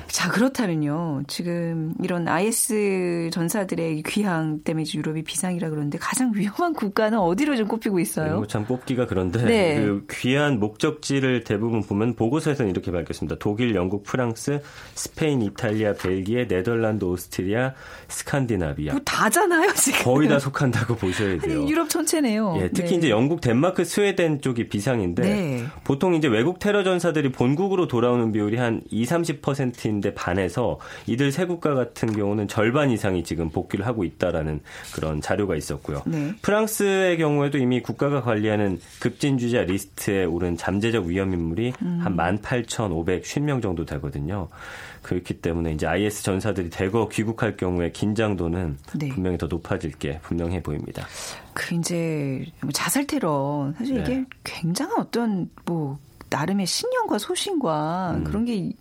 자 0.07 0.29
그렇다면요. 0.29 1.23
지금 1.27 1.93
이런 2.03 2.27
IS 2.27 3.29
전사들의 3.31 4.03
귀향 4.03 4.59
때문에 4.63 4.83
유럽이 4.93 5.23
비상이라 5.23 5.69
그러는데 5.69 5.97
가장 5.97 6.31
위험한 6.35 6.73
국가는 6.73 7.17
어디로 7.17 7.55
좀 7.55 7.67
꼽히고 7.67 7.99
있어요? 7.99 8.43
참 8.47 8.65
꼽기가 8.65 9.07
그런데 9.07 9.39
그 9.39 10.05
귀한 10.11 10.59
목적지를 10.59 11.45
대부분 11.45 11.81
보면 11.81 12.15
보고서 12.15 12.50
에서는 12.51 12.71
이렇게 12.71 12.91
밝혔습니다. 12.91 13.37
독일, 13.39 13.75
영국, 13.75 14.03
프랑스, 14.03 14.61
스페인, 14.93 15.41
이탈리아, 15.41 15.93
벨기에, 15.93 16.47
네덜란드, 16.47 17.05
오스트리아, 17.05 17.73
스칸디나비아. 18.07 18.93
뭐 18.93 19.01
다잖아요, 19.03 19.73
지금. 19.73 20.03
거의 20.03 20.29
다 20.29 20.39
속한다고 20.39 20.95
보셔야 20.95 21.39
돼요. 21.39 21.67
유럽 21.67 21.89
전체네요. 21.89 22.57
예, 22.59 22.69
특히 22.69 22.91
네. 22.91 22.95
이제 22.97 23.09
영국, 23.09 23.41
덴마크, 23.41 23.83
스웨덴 23.83 24.41
쪽이 24.41 24.69
비상인데 24.69 25.21
네. 25.21 25.65
보통 25.83 26.13
이제 26.13 26.27
외국 26.27 26.59
테러 26.59 26.83
전사들이 26.83 27.31
본국으로 27.31 27.87
돌아오는 27.87 28.31
비율이 28.31 28.57
한 28.57 28.81
2, 28.89 29.05
30%인데 29.05 30.13
반해서 30.13 30.79
이들 31.07 31.31
세 31.31 31.45
국가 31.45 31.73
같은 31.73 32.11
경우는 32.13 32.47
절반 32.47 32.91
이상이 32.91 33.23
지금 33.23 33.49
복귀를 33.49 33.85
하고 33.85 34.03
있다라는 34.03 34.61
그런 34.93 35.21
자료가 35.21 35.55
있었고요. 35.55 36.03
네. 36.05 36.33
프랑스의 36.41 37.17
경우에도 37.17 37.57
이미 37.57 37.81
국가가 37.81 38.21
관리하는 38.21 38.79
급진주의자 38.99 39.61
리스트에 39.63 40.25
오른 40.25 40.57
잠재적 40.57 41.05
위험 41.05 41.33
인물이 41.33 41.73
음. 41.81 41.99
한 42.01 42.15
18,550명 42.41 43.61
정도 43.61 43.85
되거든요. 43.85 44.47
그렇기 45.01 45.41
때문에 45.41 45.73
이제 45.73 45.87
IS 45.87 46.23
전사들이 46.23 46.69
대거 46.69 47.09
귀국할 47.09 47.57
경우에 47.57 47.91
긴장도는 47.91 48.77
네. 48.95 49.09
분명히 49.09 49.37
더 49.37 49.47
높아질 49.47 49.93
게 49.93 50.19
분명해 50.19 50.61
보입니다. 50.63 51.05
그 51.53 51.75
이제 51.75 52.45
뭐 52.61 52.71
자살 52.71 53.07
테러 53.07 53.73
사실 53.77 53.99
이게 53.99 54.15
네. 54.15 54.25
굉장한 54.43 54.99
어떤 54.99 55.49
뭐 55.65 55.97
나름의 56.31 56.65
신념과 56.65 57.17
소신과 57.17 58.13
음. 58.15 58.23
그런 58.23 58.45
게 58.45 58.71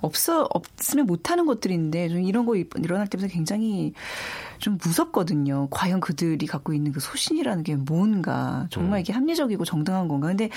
없어 0.00 0.48
없으면 0.50 1.06
못하는 1.06 1.44
것들인데 1.44 2.08
좀 2.08 2.22
이런 2.22 2.46
거 2.46 2.56
일어날 2.56 3.06
때부터 3.06 3.28
굉장히 3.28 3.92
좀 4.58 4.78
무섭거든요. 4.82 5.68
과연 5.70 6.00
그들이 6.00 6.46
갖고 6.46 6.72
있는 6.72 6.92
그 6.92 7.00
소신이라는 7.00 7.62
게 7.62 7.76
뭔가 7.76 8.66
정말 8.70 8.98
음. 8.98 9.02
이게 9.02 9.12
합리적이고 9.12 9.64
정당한 9.64 10.08
건가? 10.08 10.28
근데 10.28 10.48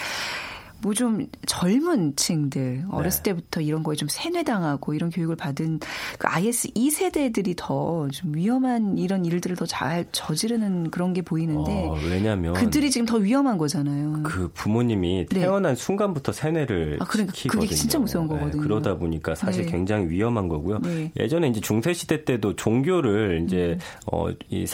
뭐 0.81 0.93
좀 0.93 1.27
젊은 1.47 2.15
층들 2.15 2.85
어렸을 2.91 3.23
네. 3.23 3.31
때부터 3.31 3.61
이런 3.61 3.81
거에 3.83 3.95
좀 3.95 4.07
세뇌당하고 4.09 4.93
이런 4.93 5.09
교육을 5.09 5.35
받은 5.35 5.79
그 6.19 6.27
IS 6.27 6.69
2세대들이 6.69 7.55
더 7.57 8.07
좀 8.11 8.35
위험한 8.35 8.97
이런 8.97 9.25
일들을 9.25 9.55
더 9.55 9.65
잘 9.65 10.05
저지르는 10.11 10.91
그런 10.91 11.13
게 11.13 11.21
보이는데 11.21 11.87
어, 11.87 11.97
왜냐면 12.09 12.53
그들이 12.53 12.91
지금 12.91 13.05
더 13.05 13.17
위험한 13.17 13.57
거잖아요. 13.57 14.21
그 14.23 14.49
부모님이 14.53 15.25
네. 15.29 15.39
태어난 15.41 15.75
네. 15.75 15.81
순간부터 15.81 16.31
세뇌를 16.31 16.97
아, 16.99 17.05
그러니까 17.05 17.33
시키거든요. 17.35 17.61
그게 17.61 17.75
진짜 17.75 17.99
무서운 17.99 18.27
네, 18.27 18.33
거거든요. 18.33 18.61
네, 18.61 18.67
그러다 18.67 18.97
보니까 18.97 19.35
사실 19.35 19.65
네. 19.65 19.71
굉장히 19.71 20.09
위험한 20.09 20.47
거고요. 20.47 20.79
예전에 21.17 21.47
이제 21.47 21.59
중세 21.61 21.93
시대 21.93 22.25
때도 22.25 22.55
종교를 22.55 23.43
이제 23.45 23.77
음. 23.79 24.11
어이 24.11 24.65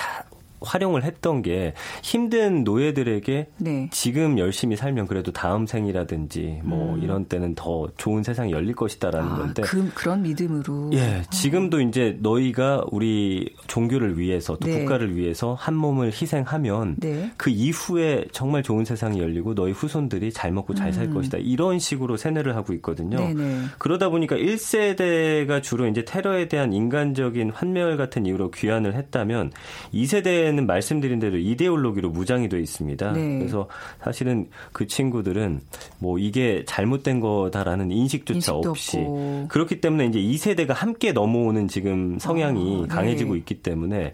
활용을 0.62 1.04
했던 1.04 1.42
게 1.42 1.74
힘든 2.04 2.64
노예들에게 2.64 3.48
네. 3.58 3.90
지금 3.92 4.40
열심히 4.40 4.76
살면 4.76 5.08
그래도 5.08 5.32
다음 5.32 5.68
생이라든지 5.68 6.62
뭐 6.64 6.96
음. 6.96 7.04
이런 7.04 7.26
때는 7.26 7.56
더 7.56 7.88
좋은 7.98 8.24
세상이 8.24 8.52
열릴 8.52 8.76
것이다라는 8.76 9.32
아, 9.32 9.38
건데 9.38 9.62
그, 9.64 9.90
그런 9.94 10.24
믿음으로 10.24 10.92
예 10.94 11.24
지금도 11.32 11.82
이제 11.82 12.18
너희가 12.22 12.86
우리 12.92 13.54
종교를 13.68 14.18
위해서 14.18 14.58
또 14.58 14.68
네. 14.68 14.80
국가를 14.80 15.16
위해서 15.16 15.54
한 15.54 15.76
몸을 15.76 16.08
희생하면 16.08 16.96
네. 16.98 17.32
그 17.38 17.50
이후에 17.50 18.26
정말 18.32 18.64
좋은 18.64 18.86
세상이 18.86 19.20
열리고 19.20 19.54
너희 19.56 19.72
후손들이 19.72 20.32
잘 20.32 20.52
먹고 20.52 20.74
잘살 20.74 21.06
음. 21.06 21.14
것이다 21.14 21.38
이런 21.40 21.80
식으로 21.80 22.18
세뇌를 22.18 22.56
하고 22.56 22.74
있거든요 22.74 23.18
네네. 23.18 23.66
그러다 23.78 24.10
보니까 24.10 24.36
1세대가 24.36 25.62
주로 25.62 25.88
이제 25.88 26.04
테러에 26.04 26.48
대한 26.48 26.74
인간적인 26.74 27.52
환멸 27.52 27.98
같은 27.98 28.26
이유로 28.26 28.52
귀환을 28.52 28.96
했다면 28.96 29.52
2세대 29.94 30.47
때는 30.48 30.66
말씀드린 30.66 31.20
대로 31.20 31.38
이데올로기로 31.38 32.10
무장이 32.10 32.48
돼 32.48 32.60
있습니다. 32.60 33.12
네. 33.12 33.40
그래서 33.40 33.68
사실은 34.02 34.50
그 34.72 34.88
친구들은 34.88 35.60
뭐 36.00 36.18
이게 36.18 36.64
잘못된 36.66 37.20
거다라는 37.20 37.92
인식조차 37.92 38.54
없이 38.54 38.98
없고. 38.98 39.48
그렇기 39.50 39.82
때문에 39.82 40.06
이제 40.06 40.20
이 40.20 40.38
세대가 40.38 40.74
함께 40.74 41.12
넘어오는 41.12 41.68
지금 41.68 42.18
성향이 42.20 42.86
아, 42.90 42.96
강해지고 42.96 43.34
네. 43.34 43.40
있기 43.40 43.56
때문에 43.56 44.14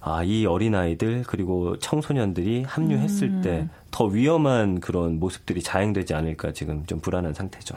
아, 0.00 0.22
이 0.24 0.46
어린아이들 0.46 1.24
그리고 1.26 1.78
청소년들이 1.78 2.62
합류했을 2.62 3.28
음. 3.28 3.42
때더 3.42 4.06
위험한 4.06 4.80
그런 4.80 5.18
모습들이 5.18 5.62
자행되지 5.62 6.14
않을까 6.14 6.52
지금 6.52 6.84
좀 6.86 7.00
불안한 7.00 7.34
상태죠. 7.34 7.74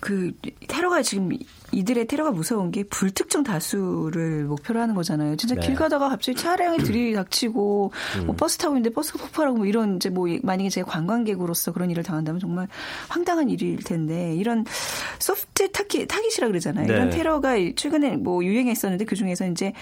그 0.00 0.32
테러가 0.66 1.02
지금 1.02 1.28
이들의 1.72 2.06
테러가 2.06 2.32
무서운 2.32 2.70
게 2.70 2.82
불특정 2.84 3.44
다수를 3.44 4.44
목표로 4.44 4.80
하는 4.80 4.94
거잖아요. 4.94 5.36
진짜 5.36 5.54
네. 5.54 5.60
길 5.60 5.74
가다가 5.74 6.08
갑자기 6.08 6.36
차량이 6.36 6.78
들이닥치고 6.78 7.92
음. 8.18 8.26
뭐 8.26 8.34
버스 8.34 8.58
타고 8.58 8.74
있는데 8.76 8.92
버스가 8.92 9.18
폭발하고 9.20 9.58
뭐 9.58 9.66
이런 9.66 9.96
이제 9.96 10.08
뭐 10.08 10.26
만약에 10.42 10.68
제가 10.70 10.90
관광객으로서 10.90 11.72
그런 11.72 11.90
일을 11.90 12.02
당한다면 12.02 12.40
정말 12.40 12.66
황당한 13.08 13.50
일일 13.50 13.76
텐데 13.84 14.34
이런 14.34 14.64
soft 15.18 15.70
target 15.70 16.08
target이라 16.08 16.48
그러잖아요. 16.48 16.86
네. 16.86 16.92
이런 16.92 17.10
테러가 17.10 17.54
최근에 17.76 18.16
뭐 18.16 18.44
유행했었는데 18.44 19.04
그 19.04 19.14
중에서 19.14 19.46
이제 19.46 19.72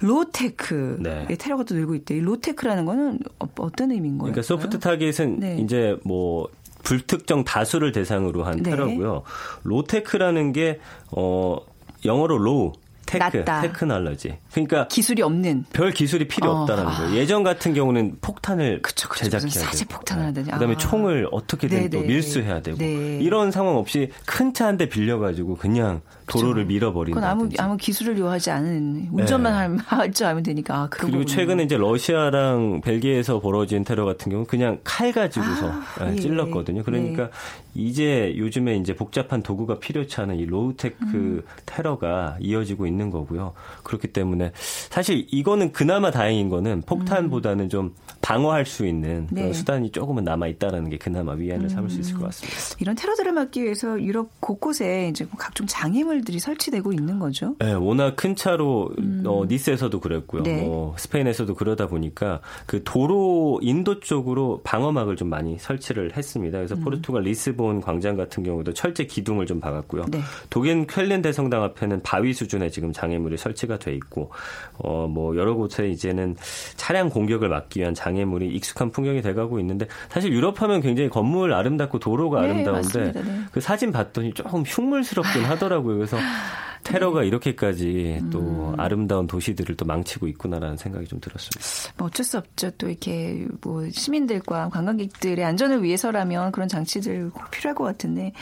low-tech 0.00 0.98
네. 1.00 1.26
테러가 1.36 1.64
또 1.64 1.74
늘고 1.74 1.94
있대. 1.96 2.18
low-tech라는 2.20 2.84
거는 2.84 3.18
어떤 3.38 3.90
의미인 3.90 4.18
거예요? 4.18 4.32
그러니까 4.32 4.42
소프트 4.42 4.78
target은 4.78 5.40
네. 5.40 5.58
이제 5.58 5.96
뭐 6.04 6.48
불특정 6.82 7.44
다수를 7.44 7.92
대상으로 7.92 8.44
한 8.44 8.62
네. 8.62 8.70
테러고요. 8.70 9.22
low-tech라는 9.64 10.52
게 10.52 10.80
어, 11.10 11.58
영어로 12.04 12.38
low 12.38 12.72
tech, 13.06 13.38
낮다. 13.38 13.62
technology. 13.62 14.36
그러니까 14.52 14.86
기술이 14.88 15.22
없는 15.22 15.64
별 15.72 15.92
기술이 15.92 16.28
필요 16.28 16.50
어, 16.50 16.60
없다는 16.62 16.86
아. 16.86 16.90
거예요. 16.98 17.14
예전 17.16 17.42
같은 17.42 17.72
경우는 17.72 18.18
폭탄을 18.20 18.82
그쵸, 18.82 19.08
그쵸, 19.08 19.24
제작해야 19.24 19.50
사제 19.50 19.86
폭탄을 19.86 20.26
하더니 20.26 20.50
그다음에 20.50 20.74
아. 20.74 20.76
총을 20.76 21.26
어떻게든 21.32 21.88
또 21.88 22.00
밀수해야 22.00 22.60
되고 22.60 22.76
네. 22.76 23.18
이런 23.20 23.50
상황 23.50 23.76
없이 23.76 24.10
큰 24.26 24.52
차 24.52 24.66
한 24.66 24.76
대 24.76 24.88
빌려가지고 24.90 25.56
그냥 25.56 26.02
도로를 26.28 26.64
밀어버린다. 26.66 27.20
그건 27.20 27.30
아무 27.30 27.48
아무 27.58 27.76
기술을 27.76 28.18
요하지 28.18 28.50
않은 28.50 29.08
운전만 29.12 29.76
네. 29.76 29.82
할 29.86 30.06
줄 30.06 30.26
알면 30.26 30.42
되니까. 30.42 30.74
아, 30.76 30.88
그리고 30.90 31.24
최근에 31.24 31.64
이제 31.64 31.76
러시아랑 31.76 32.80
벨기에에서 32.82 33.40
벌어진 33.40 33.84
테러 33.84 34.04
같은 34.04 34.30
경우는 34.30 34.46
그냥 34.46 34.78
칼 34.84 35.12
가지고서 35.12 35.70
아, 35.98 36.12
예. 36.12 36.16
찔렀거든요. 36.16 36.82
그러니까 36.82 37.24
네. 37.24 37.30
이제 37.74 38.34
요즘에 38.36 38.76
이제 38.76 38.94
복잡한 38.94 39.42
도구가 39.42 39.78
필요치 39.78 40.20
않은 40.20 40.36
이 40.36 40.44
low-tech 40.46 41.04
음. 41.14 41.42
테러가 41.64 42.36
이어지고 42.40 42.86
있는 42.86 43.10
거고요. 43.10 43.54
그렇기 43.82 44.08
때문에 44.08 44.52
사실 44.54 45.26
이거는 45.30 45.72
그나마 45.72 46.10
다행인 46.10 46.48
거는 46.48 46.82
폭탄보다는 46.86 47.66
음. 47.66 47.68
좀 47.68 47.94
방어할 48.20 48.66
수 48.66 48.86
있는 48.86 49.28
네. 49.30 49.52
수단이 49.52 49.90
조금은 49.90 50.24
남아 50.24 50.48
있다라는 50.48 50.90
게 50.90 50.98
그나마 50.98 51.32
위안을 51.32 51.66
음. 51.66 51.68
삼을 51.68 51.90
수 51.90 52.00
있을 52.00 52.14
것 52.14 52.24
같습니다. 52.24 52.58
이런 52.80 52.96
테러들을 52.96 53.32
막기 53.32 53.62
위해서 53.62 54.00
유럽 54.02 54.28
곳곳에 54.40 55.08
이제 55.08 55.24
뭐 55.24 55.34
각종 55.38 55.66
장애물 55.66 56.17
들이 56.22 56.38
설치되고 56.38 56.92
있는 56.92 57.18
거죠. 57.18 57.56
네, 57.58 57.72
워낙 57.72 58.16
큰 58.16 58.36
차로 58.36 58.90
음. 58.98 59.22
어, 59.26 59.44
니스에서도 59.46 60.00
그랬고요. 60.00 60.42
네. 60.42 60.62
뭐 60.62 60.94
스페인에서도 60.96 61.54
그러다 61.54 61.86
보니까 61.86 62.40
그 62.66 62.82
도로 62.84 63.60
인도 63.62 64.00
쪽으로 64.00 64.60
방어막을 64.64 65.16
좀 65.16 65.28
많이 65.28 65.58
설치를 65.58 66.16
했습니다. 66.16 66.58
그래서 66.58 66.74
음. 66.74 66.80
포르투갈 66.82 67.22
리스본 67.22 67.80
광장 67.80 68.16
같은 68.16 68.42
경우도 68.42 68.74
철제 68.74 69.04
기둥을 69.04 69.46
좀 69.46 69.60
박았고요. 69.60 70.06
네. 70.10 70.20
독일 70.50 70.86
쾰렌 70.86 71.22
대성당 71.22 71.62
앞에는 71.62 72.02
바위 72.02 72.32
수준의 72.32 72.70
지금 72.70 72.92
장애물이 72.92 73.36
설치가 73.36 73.78
돼 73.78 73.92
있고 73.94 74.30
어, 74.78 75.06
뭐 75.08 75.36
여러 75.36 75.54
곳에 75.54 75.88
이제는 75.88 76.36
차량 76.76 77.08
공격을 77.08 77.48
막기 77.48 77.80
위한 77.80 77.94
장애물이 77.94 78.48
익숙한 78.48 78.90
풍경이 78.90 79.22
돼가고 79.22 79.58
있는데 79.60 79.86
사실 80.08 80.32
유럽 80.32 80.62
하면 80.62 80.80
굉장히 80.80 81.08
건물 81.08 81.52
아름답고 81.52 81.98
도로가 81.98 82.42
네, 82.42 82.50
아름다운데 82.50 83.12
네. 83.12 83.22
그 83.52 83.60
사진 83.60 83.92
봤더니 83.92 84.32
조금 84.34 84.62
흉물스럽긴 84.62 85.44
하더라고요. 85.44 86.06
그래서 86.08 86.18
테러가 86.88 87.20
네. 87.20 87.26
이렇게까지 87.26 88.22
또 88.30 88.40
음. 88.40 88.80
아름다운 88.80 89.26
도시들을 89.26 89.76
또 89.76 89.84
망치고 89.84 90.26
있구나라는 90.28 90.78
생각이 90.78 91.06
좀 91.06 91.20
들었습니다. 91.20 91.92
뭐 91.98 92.06
어쩔 92.08 92.24
수 92.24 92.38
없죠. 92.38 92.70
또 92.78 92.88
이렇게 92.88 93.46
뭐 93.60 93.88
시민들과 93.90 94.70
관광객들의 94.70 95.44
안전을 95.44 95.82
위해서라면 95.82 96.50
그런 96.50 96.66
장치들 96.66 97.30
꼭 97.30 97.50
필요할 97.50 97.74
것 97.74 97.84
같은데. 97.84 98.32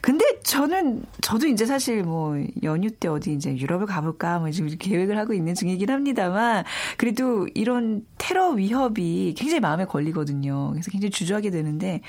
근데 0.00 0.24
저는 0.42 1.04
저도 1.20 1.46
이제 1.46 1.66
사실 1.66 2.02
뭐 2.02 2.42
연휴 2.62 2.90
때 2.90 3.08
어디 3.08 3.34
이제 3.34 3.54
유럽을 3.54 3.86
가볼까 3.86 4.38
뭐 4.38 4.50
지금 4.50 4.70
계획을 4.78 5.18
하고 5.18 5.34
있는 5.34 5.54
중이긴 5.54 5.90
합니다만 5.90 6.64
그래도 6.96 7.46
이런 7.54 8.06
테러 8.16 8.50
위협이 8.50 9.34
굉장히 9.36 9.60
마음에 9.60 9.84
걸리거든요. 9.84 10.70
그래서 10.70 10.90
굉장히 10.90 11.10
주저하게 11.10 11.50
되는데 11.50 12.00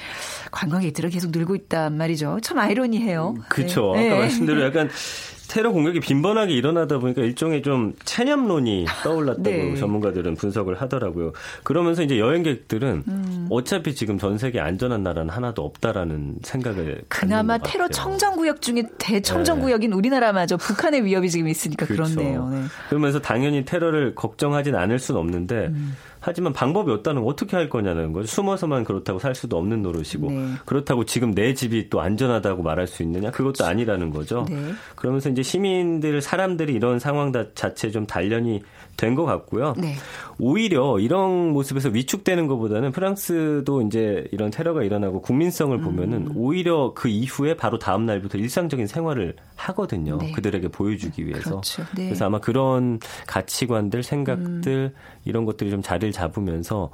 관광객들은 0.51 1.09
계속 1.09 1.31
늘고 1.31 1.55
있단 1.55 1.97
말이죠. 1.97 2.39
참 2.41 2.59
아이러니해요. 2.59 3.35
그렇죠. 3.49 3.93
네. 3.95 4.07
아까 4.07 4.15
네. 4.15 4.19
말씀대로 4.21 4.63
약간 4.63 4.89
테러 5.49 5.71
공격이 5.71 5.99
빈번하게 5.99 6.53
일어나다 6.53 6.97
보니까 6.99 7.21
일종의 7.21 7.61
좀 7.61 7.93
체념론이 8.05 8.85
떠올랐다고 9.03 9.43
네. 9.43 9.75
전문가들은 9.75 10.35
분석을 10.35 10.81
하더라고요. 10.81 11.33
그러면서 11.63 12.01
이제 12.03 12.19
여행객들은 12.19 13.03
음. 13.07 13.47
어차피 13.49 13.93
지금 13.93 14.17
전 14.17 14.37
세계 14.37 14.59
안전한 14.59 15.03
나라는 15.03 15.29
하나도 15.29 15.63
없다라는 15.63 16.37
생각을 16.41 17.03
그나마 17.07 17.57
테러 17.57 17.87
청정구역 17.87 18.61
중에 18.61 18.83
대청정구역인 18.97 19.91
네. 19.91 19.95
우리나라마저 19.95 20.57
북한의 20.57 21.03
위협이 21.05 21.29
지금 21.29 21.47
있으니까 21.47 21.85
그렇죠. 21.85 22.15
그렇네요. 22.15 22.49
네. 22.49 22.63
그러면서 22.89 23.19
당연히 23.19 23.65
테러를 23.65 24.15
걱정하진 24.15 24.75
않을 24.75 24.99
수는 24.99 25.19
없는데 25.19 25.67
음. 25.67 25.95
하지만 26.25 26.53
방법이 26.53 26.89
없다는 26.89 27.21
어떻게 27.23 27.57
할 27.57 27.69
거냐는 27.69 28.13
거죠. 28.13 28.27
숨어서만 28.27 28.85
그렇다고 28.85 29.19
살 29.19 29.35
수도 29.35 29.57
없는 29.57 29.81
노릇이고 29.81 30.31
네. 30.31 30.53
그렇다고 30.65 31.03
지금 31.03 31.33
내 31.33 31.53
집이 31.53 31.89
또 31.89 31.99
안전하다고 31.99 32.63
말할 32.63 32.87
수 32.87 33.03
있느냐 33.03 33.29
그것도 33.29 33.53
그렇죠. 33.53 33.65
아니라는 33.65 34.09
거죠. 34.09 34.45
네. 34.49 34.71
그러면서 34.95 35.29
이제 35.29 35.43
시민들 35.43 36.21
사람들이 36.21 36.73
이런 36.73 36.99
상황 36.99 37.33
자체 37.55 37.91
좀 37.91 38.07
단련이 38.07 38.61
된 38.97 39.13
것 39.13 39.25
같고요. 39.25 39.73
네. 39.77 39.95
오히려 40.39 40.99
이런 40.99 41.49
모습에서 41.51 41.89
위축되는 41.89 42.47
것보다는 42.47 42.91
프랑스도 42.91 43.81
이제 43.83 44.25
이런 44.31 44.49
테러가 44.49 44.83
일어나고 44.83 45.21
국민성을 45.21 45.77
보면은 45.79 46.27
음. 46.27 46.33
오히려 46.35 46.93
그 46.95 47.07
이후에 47.09 47.55
바로 47.55 47.77
다음 47.77 48.05
날부터 48.05 48.37
일상적인 48.37 48.87
생활을 48.87 49.35
하거든요. 49.55 50.17
네. 50.17 50.31
그들에게 50.31 50.69
보여주기 50.69 51.25
위해서. 51.27 51.49
그렇죠. 51.49 51.83
네. 51.95 52.05
그래서 52.05 52.25
아마 52.25 52.39
그런 52.39 52.99
가치관들, 53.27 54.03
생각들 54.03 54.93
음. 54.95 55.19
이런 55.25 55.45
것들이 55.45 55.69
좀 55.69 55.81
자리를 55.81 56.11
잡으면서 56.11 56.89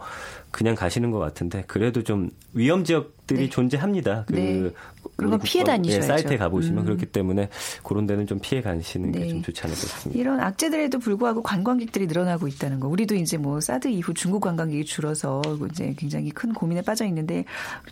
그냥 0.51 0.75
가시는 0.75 1.11
것 1.11 1.19
같은데 1.19 1.63
그래도 1.67 2.03
좀 2.03 2.31
위험 2.53 2.83
지역들이 2.83 3.39
네. 3.41 3.49
존재합니다. 3.49 4.25
그 4.27 4.33
네. 4.33 4.69
그런 5.19 5.31
거 5.31 5.37
피해 5.43 5.63
다니셔야죠. 5.63 6.03
예, 6.03 6.07
사이트에 6.07 6.37
가보시면 6.37 6.79
음. 6.79 6.85
그렇기 6.85 7.07
때문에 7.07 7.49
그런 7.83 8.07
데는 8.07 8.25
좀 8.27 8.39
피해 8.41 8.61
가시는 8.61 9.11
네. 9.11 9.19
게좀 9.19 9.43
좋지 9.43 9.61
않을까 9.61 9.79
싶습니다. 9.79 10.19
이런 10.19 10.39
악재들에도 10.39 10.99
불구하고 10.99 11.43
관광객들이 11.43 12.07
늘어나고 12.07 12.47
있다는 12.47 12.79
거. 12.79 12.87
우리도 12.87 13.15
이제 13.15 13.37
뭐 13.37 13.59
사드 13.59 13.87
이후 13.89 14.13
중국 14.13 14.41
관광객이 14.41 14.85
줄어서 14.85 15.41
이제 15.71 15.93
굉장히 15.97 16.31
큰 16.31 16.53
고민에 16.53 16.81
빠져 16.81 17.05
있는데 17.05 17.45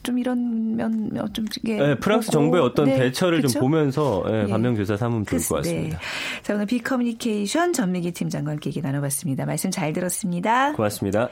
좀 0.04 0.18
이런 0.18 0.76
면좀 0.76 1.46
이게 1.64 1.78
네, 1.78 1.96
프랑스 1.96 2.32
정부의 2.32 2.64
어떤 2.64 2.86
네. 2.86 2.98
대처를 2.98 3.40
그렇좀 3.40 3.62
보면서 3.62 4.24
예, 4.28 4.44
네. 4.44 4.48
반면 4.48 4.76
교사 4.76 4.96
삼으면 4.98 5.26
좋을 5.26 5.42
것 5.42 5.56
같습니다. 5.58 6.00
자 6.44 6.54
오늘 6.54 6.66
비커뮤니케이션 6.66 7.74
전미기 7.74 8.12
팀장과 8.12 8.52
함께 8.52 8.70
얘기 8.70 8.82
나눠봤습니다. 8.82 9.46
말씀 9.46 9.72
잘 9.72 9.94
들었습니다. 9.94 10.74
고맙습니다. 10.74 11.30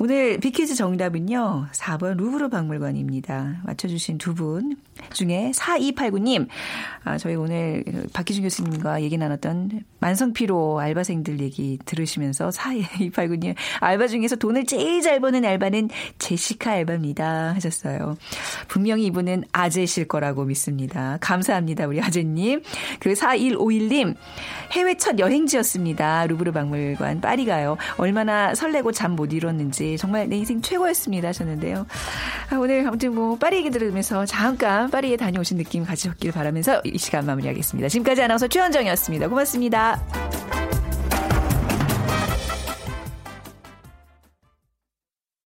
오늘 0.00 0.38
비키즈 0.38 0.76
정답은요. 0.76 1.66
4번 1.72 2.16
루브르 2.16 2.48
박물관입니다. 2.50 3.62
맞춰주신 3.64 4.18
두 4.18 4.32
분 4.32 4.76
중에 5.12 5.50
4289님. 5.54 6.46
아, 7.02 7.18
저희 7.18 7.34
오늘 7.34 7.82
박희준 8.12 8.44
교수님과 8.44 9.02
얘기 9.02 9.16
나눴던 9.16 9.82
만성피로 9.98 10.78
알바생들 10.78 11.40
얘기 11.40 11.78
들으시면서 11.84 12.50
4289님. 12.50 13.54
알바 13.80 14.06
중에서 14.06 14.36
돈을 14.36 14.66
제일 14.66 15.02
잘 15.02 15.18
버는 15.18 15.44
알바는 15.44 15.88
제시카 16.18 16.72
알바입니다. 16.72 17.54
하셨어요. 17.54 18.16
분명히 18.68 19.06
이분은 19.06 19.44
아재실 19.52 20.06
거라고 20.06 20.44
믿습니다. 20.44 21.18
감사합니다. 21.20 21.86
우리 21.88 22.00
아재님. 22.00 22.62
그 23.00 23.14
4151님. 23.14 24.14
해외 24.72 24.96
첫 24.96 25.18
여행지였습니다. 25.18 26.26
루브르 26.26 26.52
박물관 26.52 27.20
파리 27.20 27.46
가요. 27.46 27.76
얼마나 27.96 28.54
설레고 28.54 28.92
잠 28.92 29.08
못 29.18 29.32
이뤘는지 29.32 29.87
정말 29.96 30.28
내 30.28 30.36
인생 30.36 30.60
최고였습니다 30.60 31.28
하셨는데요. 31.28 31.86
아, 32.50 32.56
오늘 32.56 32.86
아무튼 32.86 33.14
뭐 33.14 33.36
파리 33.36 33.58
얘기 33.58 33.70
들으면서 33.70 34.26
잠깐 34.26 34.90
파리에 34.90 35.16
다녀오신 35.16 35.56
느낌 35.58 35.84
가지셨길 35.84 36.32
바라면서 36.32 36.80
이 36.84 36.98
시간 36.98 37.26
마무리하겠습니다. 37.26 37.88
지금까지 37.88 38.22
아나운서 38.22 38.48
최현정이었습니다. 38.48 39.28
고맙습니다. 39.28 40.47